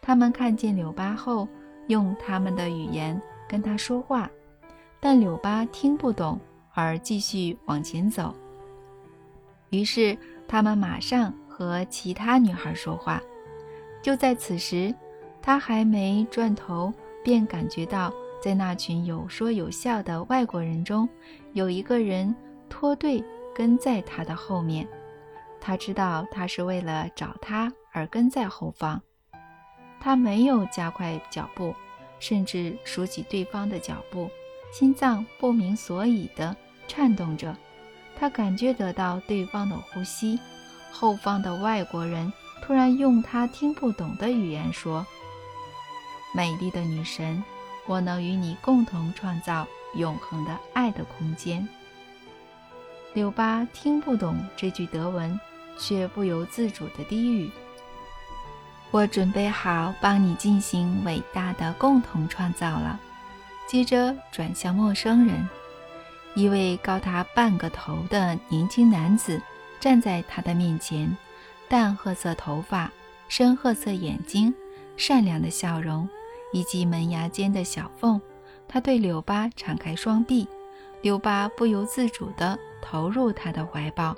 [0.00, 1.46] 他们看见柳巴后，
[1.88, 4.30] 用他们的语言跟他说话，
[5.00, 6.40] 但柳巴听不懂，
[6.72, 8.34] 而继续往前走。
[9.70, 10.16] 于是
[10.48, 13.20] 他们马上和其他女孩说话。
[14.00, 14.94] 就在此时，
[15.42, 16.90] 他还没转头，
[17.22, 21.06] 便感觉到在那群有说有笑的外国人中，
[21.52, 22.34] 有一个人
[22.68, 23.22] 脱队
[23.56, 24.86] 跟在他的后面。
[25.58, 29.00] 他知道他是为了找他而跟在后方。
[29.98, 31.74] 他没有加快脚步，
[32.20, 34.30] 甚至数起对方的脚步，
[34.70, 36.54] 心脏不明所以地
[36.86, 37.56] 颤动着。
[38.14, 40.38] 他感觉得到对方的呼吸。
[40.92, 42.30] 后方的外国人。
[42.62, 45.06] 突然用他听不懂的语言说
[46.34, 47.44] ：“美丽的女神，
[47.86, 49.64] 我能与你共同创造
[49.94, 51.68] 永恒的爱的空间。”
[53.16, 55.40] 柳巴听不懂这句德文，
[55.78, 57.50] 却不由自主地低语
[58.92, 63.00] ：“我准备好帮你进行伟大的共同创造了。”
[63.66, 65.48] 接着转向陌生人，
[66.34, 69.40] 一位高他半个头的年轻男子
[69.80, 71.16] 站在他的面前。
[71.70, 72.92] 淡褐色头发，
[73.28, 74.54] 深褐色眼睛，
[74.98, 76.06] 善良的笑容，
[76.52, 78.20] 以及门牙间的小缝。
[78.68, 80.46] 他对柳巴敞开双臂，
[81.00, 84.14] 柳巴不由自主地投入他的怀抱。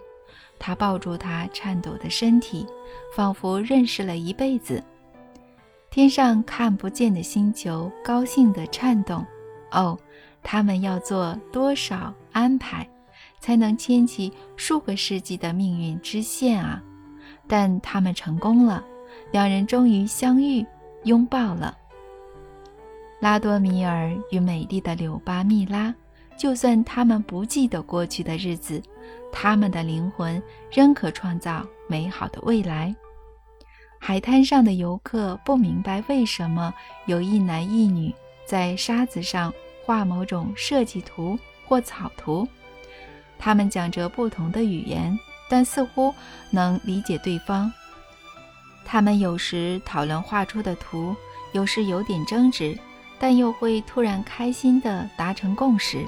[0.59, 2.66] 他抱住他颤抖的身体，
[3.14, 4.83] 仿佛认识了一辈子。
[5.90, 9.24] 天上看不见的星球高兴地颤动。
[9.70, 9.98] 哦，
[10.42, 12.87] 他们要做多少安排，
[13.40, 16.83] 才能牵起数个世纪的命运之线啊！
[17.46, 18.85] 但他们成功了，
[19.31, 20.66] 两人终于相遇、
[21.04, 21.76] 拥抱了。
[23.20, 25.94] 拉多米尔与美丽的柳巴蜜拉，
[26.38, 28.81] 就算他们不记得过去的日子，
[29.33, 30.40] 他们的灵魂
[30.72, 32.94] 仍可创造美好的未来。
[33.98, 36.72] 海滩上的游客不明白为什么
[37.07, 38.14] 有一男一女
[38.46, 39.53] 在沙子上
[39.85, 42.46] 画某种设计图或草图，
[43.38, 45.18] 他们讲着不同的语言。
[45.51, 46.14] 但似乎
[46.51, 47.72] 能理解对方。
[48.85, 51.16] 他们有时讨论画出的图，
[51.53, 52.79] 有时有点争执，
[53.18, 56.07] 但又会突然开心地达成共识。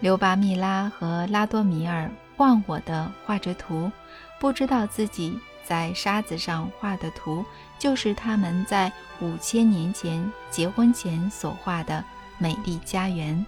[0.00, 3.92] 刘巴密拉和拉多米尔忘我地画着图，
[4.38, 7.44] 不知道自己在沙子上画的图
[7.78, 8.90] 就是他们在
[9.20, 12.02] 五千年前结婚前所画的
[12.38, 13.44] 美丽家园。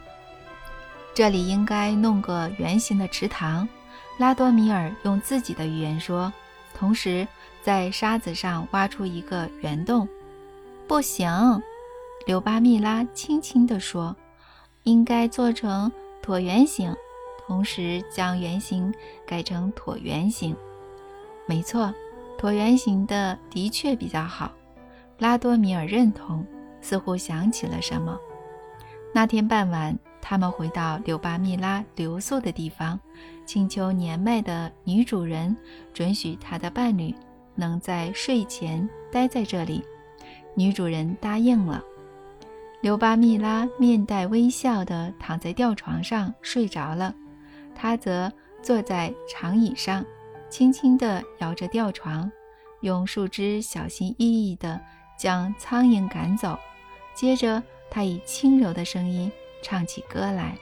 [1.14, 3.68] 这里应该弄个圆形的池塘。
[4.18, 6.30] 拉多米尔用自己的语言说，
[6.74, 7.26] 同时
[7.62, 10.06] 在沙子上挖出一个圆洞。
[10.86, 11.30] 不行，
[12.26, 14.14] 柳巴密拉轻轻地说
[14.84, 15.90] ：“应该做成
[16.22, 16.94] 椭圆形，
[17.46, 18.92] 同时将圆形
[19.26, 20.56] 改成椭圆形。”
[21.46, 21.92] 没错，
[22.38, 24.52] 椭圆形的的确比较好。
[25.18, 26.46] 拉多米尔认同，
[26.80, 28.18] 似乎想起了什么。
[29.12, 29.98] 那天傍晚。
[30.24, 32.98] 他们回到柳巴密拉留宿的地方，
[33.44, 35.54] 请求年迈的女主人
[35.92, 37.12] 准许她的伴侣
[37.56, 39.84] 能在睡前待在这里，
[40.54, 41.82] 女主人答应了。
[42.82, 47.14] 刘巴密拉面带微笑地躺在吊床上睡着了，
[47.76, 48.30] 他则
[48.60, 50.04] 坐在长椅上，
[50.50, 52.28] 轻轻地摇着吊床，
[52.80, 54.80] 用树枝小心翼翼地
[55.16, 56.58] 将苍蝇赶走。
[57.14, 59.30] 接着，他以轻柔的声音
[59.62, 60.58] 唱起歌来。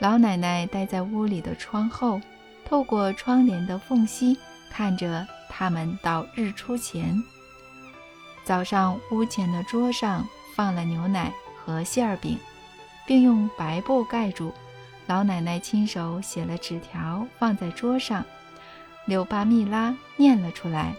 [0.00, 2.20] 老奶奶待在屋里的窗后，
[2.66, 4.36] 透过窗帘的缝隙
[4.70, 7.18] 看着他们到日出前。
[8.44, 12.38] 早上，屋前的桌上放了牛奶和馅儿饼，
[13.06, 14.52] 并用白布盖住。
[15.06, 18.24] 老奶奶亲手写了纸条放在桌上，
[19.06, 20.94] 柳巴蜜拉念了出来：“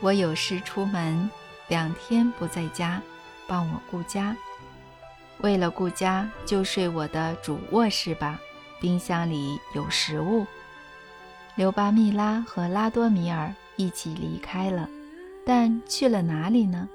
[0.00, 1.30] 我有事出门。”
[1.68, 3.00] 两天不在家，
[3.46, 4.36] 帮我顾家。
[5.38, 8.38] 为了顾家，就睡我的主卧室吧。
[8.78, 10.46] 冰箱里有食物。
[11.54, 14.86] 刘巴蜜拉和拉多米尔一起离开了，
[15.46, 16.86] 但去了哪里呢？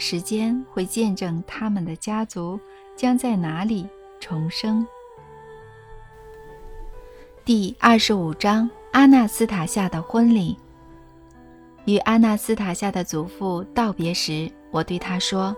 [0.00, 2.58] 时间会见证他们的家族
[2.96, 3.86] 将在哪里
[4.18, 4.84] 重生。
[7.44, 10.56] 第二十五章：阿纳斯塔夏的婚礼。
[11.84, 15.54] 与阿纳斯塔夏的祖父道别时，我对他说：“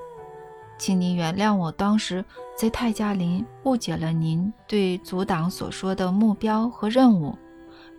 [0.76, 2.24] 请您原谅我当时
[2.56, 7.38] 在泰加林误解了您对族党所说的目标和任务。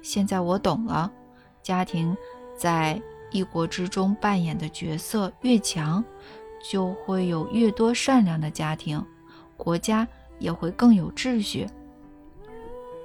[0.02, 1.10] 现在我懂了，
[1.62, 2.16] 家庭
[2.58, 3.02] 在
[3.34, 6.02] 一国之中扮演的角色越强，
[6.72, 9.06] 就会有越多善良的家庭，
[9.58, 10.08] 国家
[10.40, 11.68] 也会更有秩序。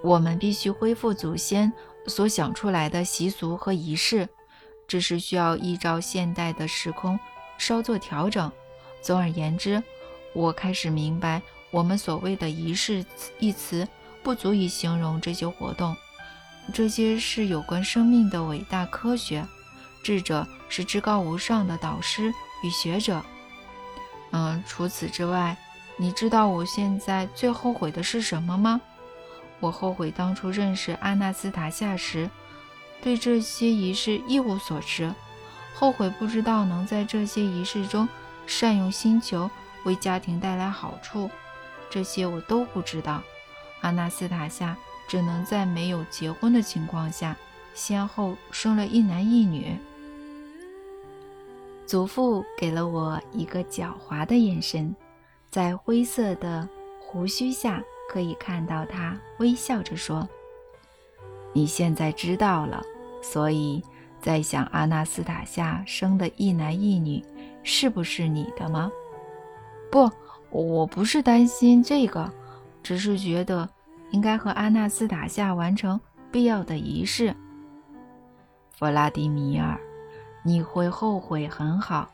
[0.05, 1.73] 我们必须恢复祖先
[2.07, 4.29] 所想出来的习俗和仪式。”
[4.89, 7.21] 只是需要依照现代的时空
[7.59, 8.51] 稍作调整。
[9.03, 9.83] 总而言之，
[10.33, 13.05] 我开始明白，我们所谓的仪式
[13.39, 13.87] 一词
[14.23, 15.95] 不足以形容这些活动。
[16.73, 19.47] 这些是有关生命的伟大科学，
[20.03, 22.33] 智者是至高无上的导师
[22.63, 23.23] 与学者。
[24.31, 25.57] 嗯，除此之外，
[25.97, 28.81] 你知道我现在最后悔的是什么吗？
[29.61, 32.31] 我后悔当初认识阿纳斯塔夏时。
[33.01, 35.15] 对这些仪式一无所知，
[35.75, 38.09] 后悔不知道能在这些仪式中
[38.45, 39.49] 善用星球，
[39.85, 41.31] 为家庭带来好处。
[41.89, 43.23] 这些我都不知道。
[43.83, 44.77] 阿纳斯塔夏
[45.09, 47.37] 只能在没有结婚的情况下，
[47.79, 49.73] 先后生了一男一女。
[51.87, 54.93] 祖父给了我一个狡猾的眼神，
[55.49, 56.69] 在灰色的
[57.01, 60.29] 胡须下可以看到他微笑着说。
[61.53, 62.83] 你现在知道了，
[63.23, 63.81] 所以
[64.21, 67.25] 在想阿纳斯塔夏生的一男一女
[67.63, 68.91] 是不是你的吗？
[69.89, 70.11] 不，
[70.51, 72.29] 我不是担心这个，
[72.83, 73.71] 只是觉得
[74.11, 75.99] 应该和阿纳斯塔夏完成
[76.33, 77.35] 必要的仪式。
[78.79, 79.77] 弗拉迪米尔，
[80.45, 82.09] 你会后悔很好，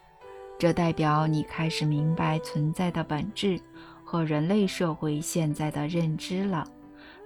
[0.58, 3.60] 这代表你开始明白存在的本质
[4.02, 6.66] 和人类社会现在的认知了。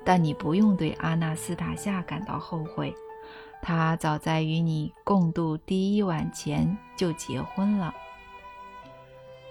[0.05, 2.93] 但你不用对阿纳斯塔夏感到后悔，
[3.63, 7.95] 他早在与你共度第一晚前就结婚了。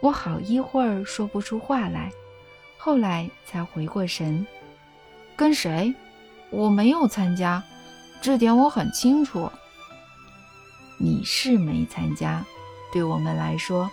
[0.02, 2.12] 我好一会儿说不出话来，
[2.78, 4.46] 后来才回过神。
[5.38, 5.96] 跟谁？
[6.50, 7.64] 我没有参加，
[8.20, 9.50] 这点我很清楚。
[10.98, 12.46] 你是没参加，
[12.92, 13.90] 对我们来说，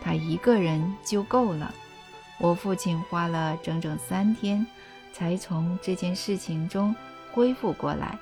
[0.00, 1.74] 他一个人就够了。
[2.38, 4.66] 我父亲花了整整三天。
[5.10, 6.94] 才从这件事情中
[7.32, 8.16] 恢复过来。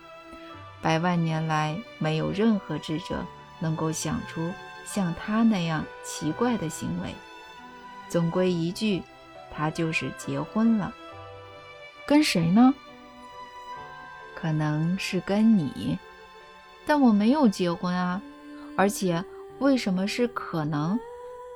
[0.80, 3.22] 百万年来，没有任何智者
[3.58, 4.50] 能够想出
[4.86, 7.14] 像他那样奇怪的行为。
[8.08, 9.02] 总归一句，
[9.54, 10.94] 他就是结婚了。
[12.06, 12.72] 跟谁呢？
[14.34, 15.98] 可能是跟你，
[16.86, 18.22] 但我没有结婚啊。
[18.76, 19.22] 而且，
[19.58, 20.98] 为什么是可能？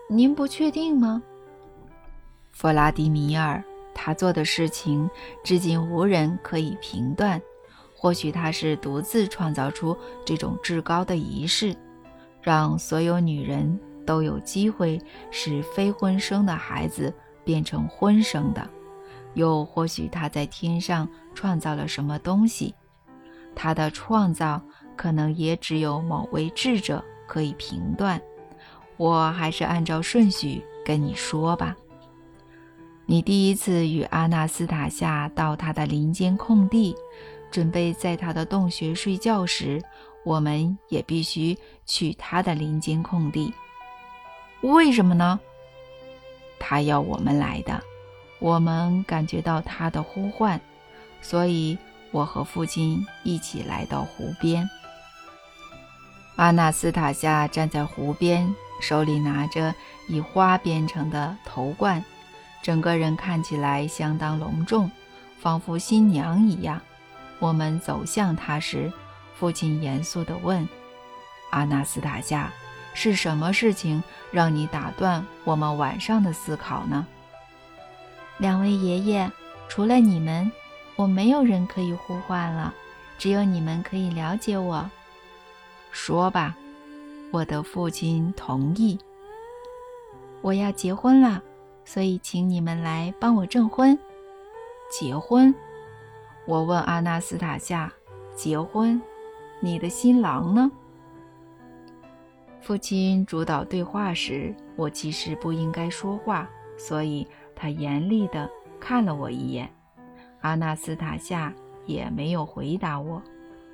[0.09, 1.23] 您不确定吗？
[2.51, 3.63] 弗拉迪米尔。
[3.93, 5.11] 他做的事情
[5.45, 7.41] 至今无人可以评断，
[7.95, 11.77] 或许他是独自创造出这种至高的仪式，
[12.41, 14.99] 让所有女人都有机会
[15.31, 17.13] 使非婚生的孩子
[17.45, 18.63] 变成婚生的；
[19.35, 22.75] 又或许他在天上创造了什么东西，
[23.55, 24.63] 他的创造
[25.01, 28.21] 可能也只有某位智者可以评断。
[28.99, 31.75] 我还是按照顺序跟你说吧。
[33.07, 36.95] 你第一次与阿纳斯塔夏到他的林间空地，
[37.51, 39.83] 准备在他的洞穴睡觉时，
[40.23, 43.51] 我们也必须去他的林间空地。
[44.61, 45.41] 为什么呢？
[46.59, 47.83] 他要我们来的，
[48.39, 50.61] 我们感觉到他的呼唤，
[51.23, 51.79] 所以
[52.11, 54.69] 我和父亲一起来到湖边。
[56.41, 59.75] 阿纳斯塔夏站在湖边，手里拿着
[60.09, 62.03] 以花编成的头冠，
[62.63, 64.91] 整个人看起来相当隆重，
[65.39, 66.81] 仿佛新娘一样。
[67.41, 68.91] 我们走向他时，
[69.39, 70.67] 父亲严肃地问
[71.53, 72.51] ：“阿纳斯塔夏，
[72.95, 77.07] 是什么事情让你打断我们晚上的思考呢？”
[78.41, 79.31] 两位爷爷，
[79.69, 80.51] 除了你们，
[80.97, 82.73] 我没有人可以呼唤了，
[83.19, 84.91] 只有你们可以了解我。
[85.91, 86.57] 说吧，
[87.31, 88.99] 我的父亲同意。
[90.41, 91.43] 我要结婚了，
[91.85, 93.99] 所以请你们来帮我证婚。
[94.91, 95.55] 结婚？
[96.47, 97.93] 我问阿纳斯塔夏
[98.35, 99.01] ：“结婚？
[99.61, 100.71] 你的新郎呢？”
[102.63, 109.71] 父亲主导对话时，我其实不应该说话，所以他严厉地看了我一眼。
[110.41, 111.53] 阿纳斯塔夏
[111.85, 113.23] 也没有回答我，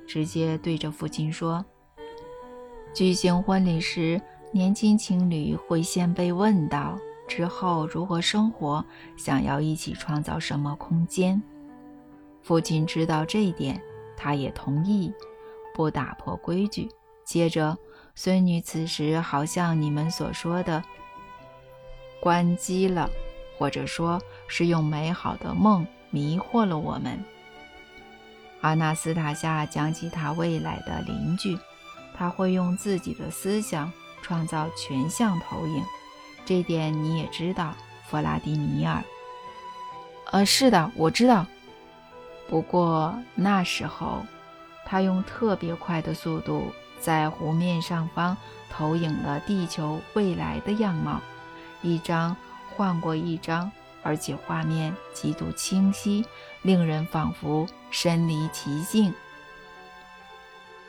[0.05, 1.65] 直接对着父亲说。
[2.93, 4.19] 举行婚礼时，
[4.51, 8.83] 年轻情侣会先被问到之后如何生活，
[9.15, 11.41] 想要一起创造什么空间。
[12.41, 13.79] 父亲知道这一点，
[14.15, 15.13] 他也同意
[15.75, 16.89] 不打破规矩。
[17.23, 17.77] 接着，
[18.15, 20.83] 孙女此时好像你们所说的
[22.19, 23.09] 关机了，
[23.57, 27.23] 或者说是用美好的梦迷惑了我们。
[28.61, 31.55] 阿纳斯塔夏讲起他未来的邻居。
[32.17, 33.91] 他会用自己的思想
[34.21, 35.83] 创造全像投影，
[36.45, 37.73] 这点你也知道，
[38.07, 39.03] 弗拉迪米尔。
[40.31, 41.45] 呃，是的，我知道。
[42.49, 44.25] 不过那时候，
[44.85, 48.35] 他用特别快的速度在湖面上方
[48.69, 51.21] 投影了地球未来的样貌，
[51.81, 52.35] 一张
[52.75, 56.25] 换过一张，而且画面极度清晰，
[56.61, 59.13] 令人仿佛身临其境。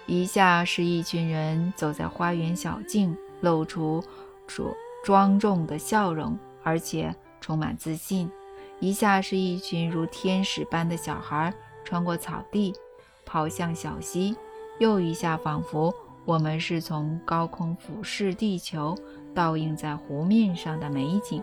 [0.09, 4.03] 一下是一群人走在花园小径，露出
[4.47, 8.27] 庄庄重的笑容，而且充满自信；
[8.81, 11.53] 一下是一群如天使般的小孩
[11.85, 12.73] 穿过草地，
[13.27, 14.35] 跑向小溪；
[14.79, 15.95] 又一下，仿佛
[16.25, 18.97] 我们是从高空俯视地球，
[19.35, 21.43] 倒映在湖面上的美景。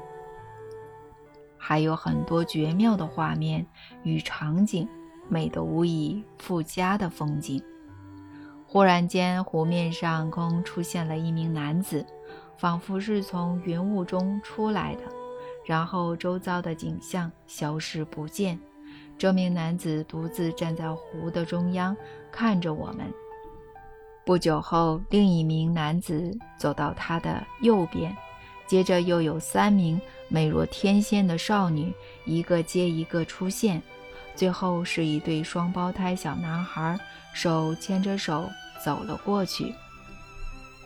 [1.56, 3.68] 还有很多绝妙的画面
[4.02, 4.90] 与场景，
[5.30, 7.64] 美得无以复加的风景。
[8.76, 12.06] 忽然间，湖面上空出现了一名男子，
[12.58, 15.04] 仿佛是从云雾中出来的。
[15.64, 18.60] 然后，周遭的景象消失不见。
[19.18, 21.96] 这名男子独自站在湖的中央，
[22.30, 23.06] 看着我们。
[24.26, 28.14] 不久后，另一名男子走到他的右边，
[28.68, 29.98] 接着又有三名
[30.28, 31.94] 美若天仙的少女
[32.26, 33.82] 一个接一个出现，
[34.36, 37.00] 最后是一对双胞胎小男孩，
[37.34, 38.50] 手牵着手。
[38.86, 39.74] 走了过去，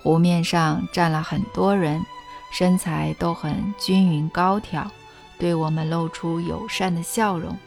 [0.01, 2.01] 湖面上站了很多人，
[2.53, 4.89] 身材都很均匀高挑，
[5.37, 7.57] 对我们露出友善的笑容，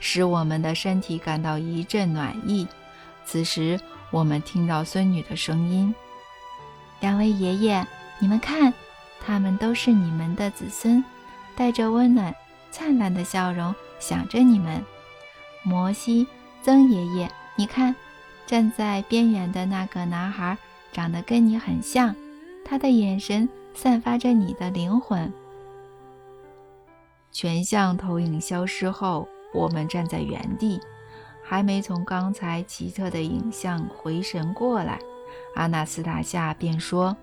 [0.00, 2.66] 使我们的身体感到一阵暖意。
[3.26, 3.78] 此时，
[4.10, 5.94] 我们听到孙女的声音
[7.00, 7.86] ：“两位爷爷，
[8.18, 8.72] 你们看，
[9.20, 11.04] 他们都是你们的子孙，
[11.54, 12.34] 带着温暖
[12.70, 14.82] 灿烂的笑容，想着你们。
[15.62, 16.26] 摩西，
[16.62, 17.94] 曾爷爷，你看。”
[18.52, 20.58] 站在边缘的那个男孩
[20.92, 22.14] 长得跟你很像，
[22.62, 25.32] 他的眼神散发着你的灵魂。
[27.30, 30.78] 全像投影消失后，我们站在原地，
[31.42, 34.98] 还没从刚才奇特的影像回神过来，
[35.54, 37.16] 阿纳斯塔夏便说：“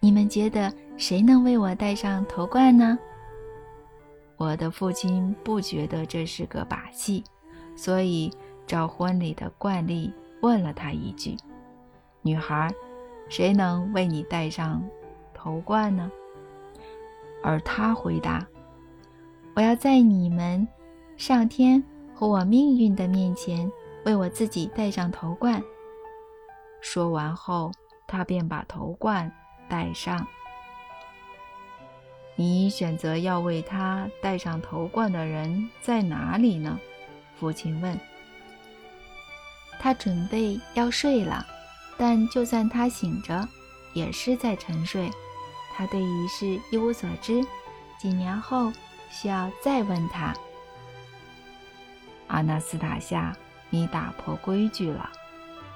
[0.00, 2.98] 你们觉得谁能为我戴上头冠呢？”
[4.36, 7.24] 我的父亲不觉得这是个把戏，
[7.74, 8.30] 所以。
[8.70, 10.12] 照婚礼的惯例，
[10.42, 11.36] 问了他一句
[12.22, 12.72] ：“女孩，
[13.28, 14.80] 谁能为你戴上
[15.34, 16.08] 头冠呢？”
[17.42, 18.46] 而他回答
[19.56, 20.68] ：“我要在你们、
[21.16, 21.82] 上天
[22.14, 23.68] 和我命运的面前，
[24.04, 25.60] 为我自己戴上头冠。”
[26.80, 27.72] 说完后，
[28.06, 29.32] 他便把头冠
[29.68, 30.24] 戴上。
[32.36, 36.78] 你选择要为他戴上头冠的人在哪里呢？
[37.34, 37.98] 父亲问。
[39.82, 41.46] 他准备要睡了，
[41.96, 43.48] 但就算他醒着，
[43.94, 45.10] 也是在沉睡。
[45.74, 47.42] 他对仪式一无所知，
[47.98, 48.70] 几年后
[49.10, 50.34] 需要再问他。
[52.26, 53.34] 阿纳斯塔夏，
[53.70, 55.08] 你打破规矩了，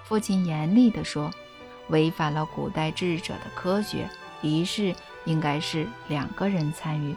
[0.05, 1.31] 父亲严厉地说，
[1.89, 4.09] 违反了古代智者的科学。
[4.43, 4.95] 仪式
[5.25, 7.17] 应该是两个人参与，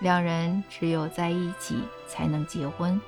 [0.00, 3.00] 两人只有在一起才能结婚，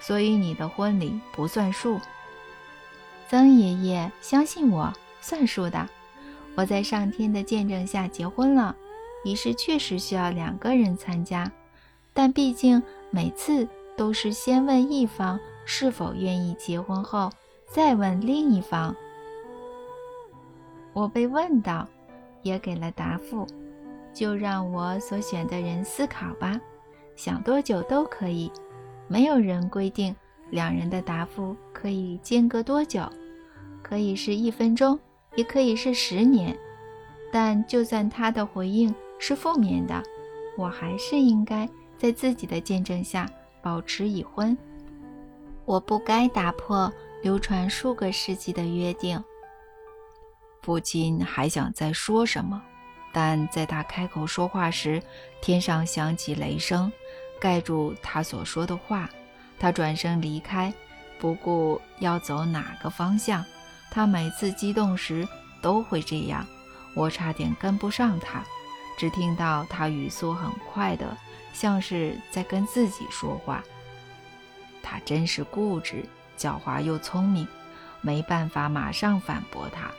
[0.00, 1.98] 所以你的婚礼不算数。
[3.28, 5.88] 曾爷爷，相信我，算数的。
[6.54, 8.74] 我在上天的见证下结婚了，
[9.24, 11.50] 仪式确实需要两个人参加，
[12.14, 17.30] 但毕竟每次都是先问一方是否愿意结婚后，
[17.66, 18.94] 再问另一方。
[20.92, 21.86] 我被问到，
[22.42, 23.46] 也给了答复，
[24.14, 26.58] 就让我所选的人思考吧，
[27.16, 28.50] 想多久都可以，
[29.08, 30.14] 没有人规定
[30.50, 33.08] 两人的答复可以间隔多久，
[33.82, 34.98] 可以是一分钟，
[35.34, 36.56] 也可以是十年。
[37.32, 40.02] 但就算他的回应是负面的，
[40.56, 41.68] 我还是应该
[41.98, 43.28] 在自己的见证下
[43.60, 44.56] 保持已婚。
[45.64, 46.90] 我不该打破
[47.22, 49.22] 流传数个世纪的约定。
[50.62, 52.62] 父亲还想再说什么，
[53.12, 55.02] 但在他开口说话时，
[55.42, 56.90] 天上响起雷声，
[57.40, 59.10] 盖住他所说的话。
[59.58, 60.72] 他转身离开，
[61.18, 63.44] 不顾要走哪个方向。
[63.90, 65.26] 他每次激动时
[65.62, 66.46] 都会这样，
[66.94, 68.42] 我差点跟不上他。
[68.98, 71.16] 只听到他语速很快的，
[71.52, 73.62] 像是在跟自己说话。
[74.82, 76.04] 他真是固执、
[76.38, 77.46] 狡猾又聪明，
[78.00, 79.90] 没办法马上反驳他。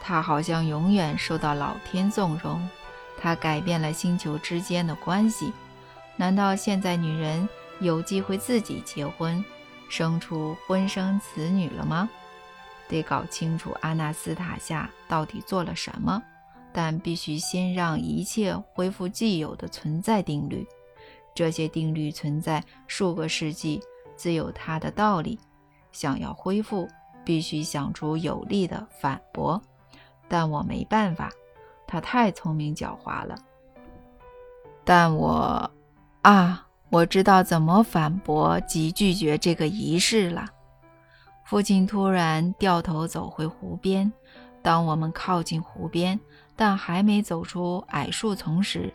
[0.00, 2.68] 他好像永远受到老天纵容，
[3.20, 5.52] 他改变了星球之间的关系。
[6.16, 7.46] 难道现在女人
[7.80, 9.44] 有机会自己结婚，
[9.88, 12.08] 生出婚生子女了吗？
[12.88, 16.22] 得搞清楚阿纳斯塔夏到底做了什么，
[16.72, 20.66] 但必须先让一切恢复既有的存在定律。
[21.34, 23.80] 这些定律存在数个世纪，
[24.16, 25.38] 自有它的道理。
[25.92, 26.88] 想要恢复，
[27.24, 29.60] 必须想出有力的反驳。
[30.28, 31.30] 但我没办法，
[31.86, 33.36] 他太聪明狡猾了。
[34.84, 35.70] 但我，
[36.22, 40.46] 啊，我知道怎么反驳及拒绝这个仪式了。
[41.44, 44.12] 父亲突然掉头走回湖边。
[44.62, 46.20] 当我们靠近湖边，
[46.54, 48.92] 但还没走出矮树丛时，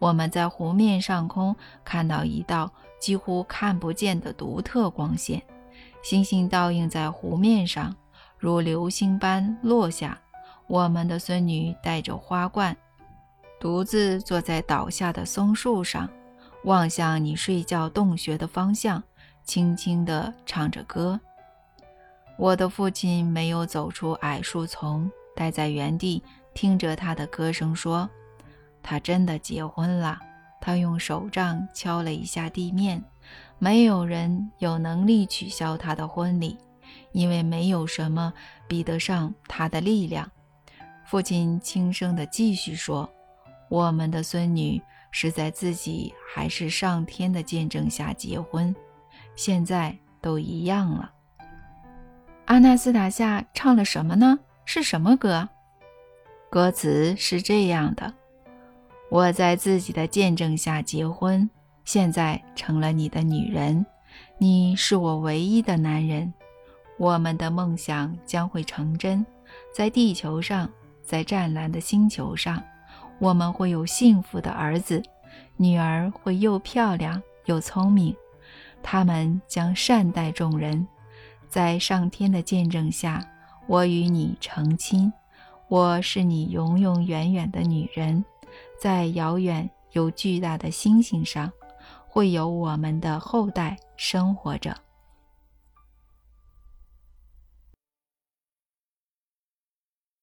[0.00, 2.68] 我们在湖面上空看到一道
[2.98, 5.40] 几乎看不见的独特光线，
[6.02, 7.94] 星星倒映在湖面上，
[8.38, 10.18] 如流星般落下。
[10.66, 12.76] 我们的孙女带着花冠，
[13.60, 16.08] 独自坐在倒下的松树上，
[16.64, 19.02] 望向你睡觉洞穴的方向，
[19.44, 21.20] 轻轻地唱着歌。
[22.36, 28.08] 我的父亲没有走出矮树丛，待在原地听着他的歌声，说
[28.82, 30.18] ：“他真的结婚了。”
[30.60, 33.04] 他用手杖敲了一下地面。
[33.58, 36.56] 没有人有能力取消他的婚礼，
[37.12, 38.32] 因为没有什么
[38.66, 40.30] 比得上他的力量。
[41.04, 43.08] 父亲轻声地继续说
[43.68, 44.80] ：“我们的孙女
[45.16, 48.74] 是在自己还是上天的见证下结婚，
[49.36, 51.12] 现在都一样了。”
[52.46, 54.40] 阿纳斯塔夏唱了什么呢？
[54.64, 55.48] 是什么歌？
[56.50, 58.12] 歌词是这样的
[59.08, 61.48] ：“我在自己的见证下结婚，
[61.84, 63.86] 现在成了你的女人，
[64.38, 66.34] 你是我唯一的男人，
[66.98, 69.24] 我们的梦想将会成真，
[69.72, 70.68] 在地球上。”
[71.06, 72.64] 在湛蓝的星球上，
[73.24, 75.02] 我们会有幸福的儿子、
[75.56, 78.14] 女儿，会又漂亮又聪明。
[78.82, 80.86] 他们将善待众人。
[81.48, 83.26] 在上天的见证下，
[83.66, 85.10] 我与你成亲。
[85.68, 88.22] 我是你永永远远的女人。
[88.78, 91.50] 在遥远又巨大的星星上，
[92.06, 94.76] 会有我们的后代生活着。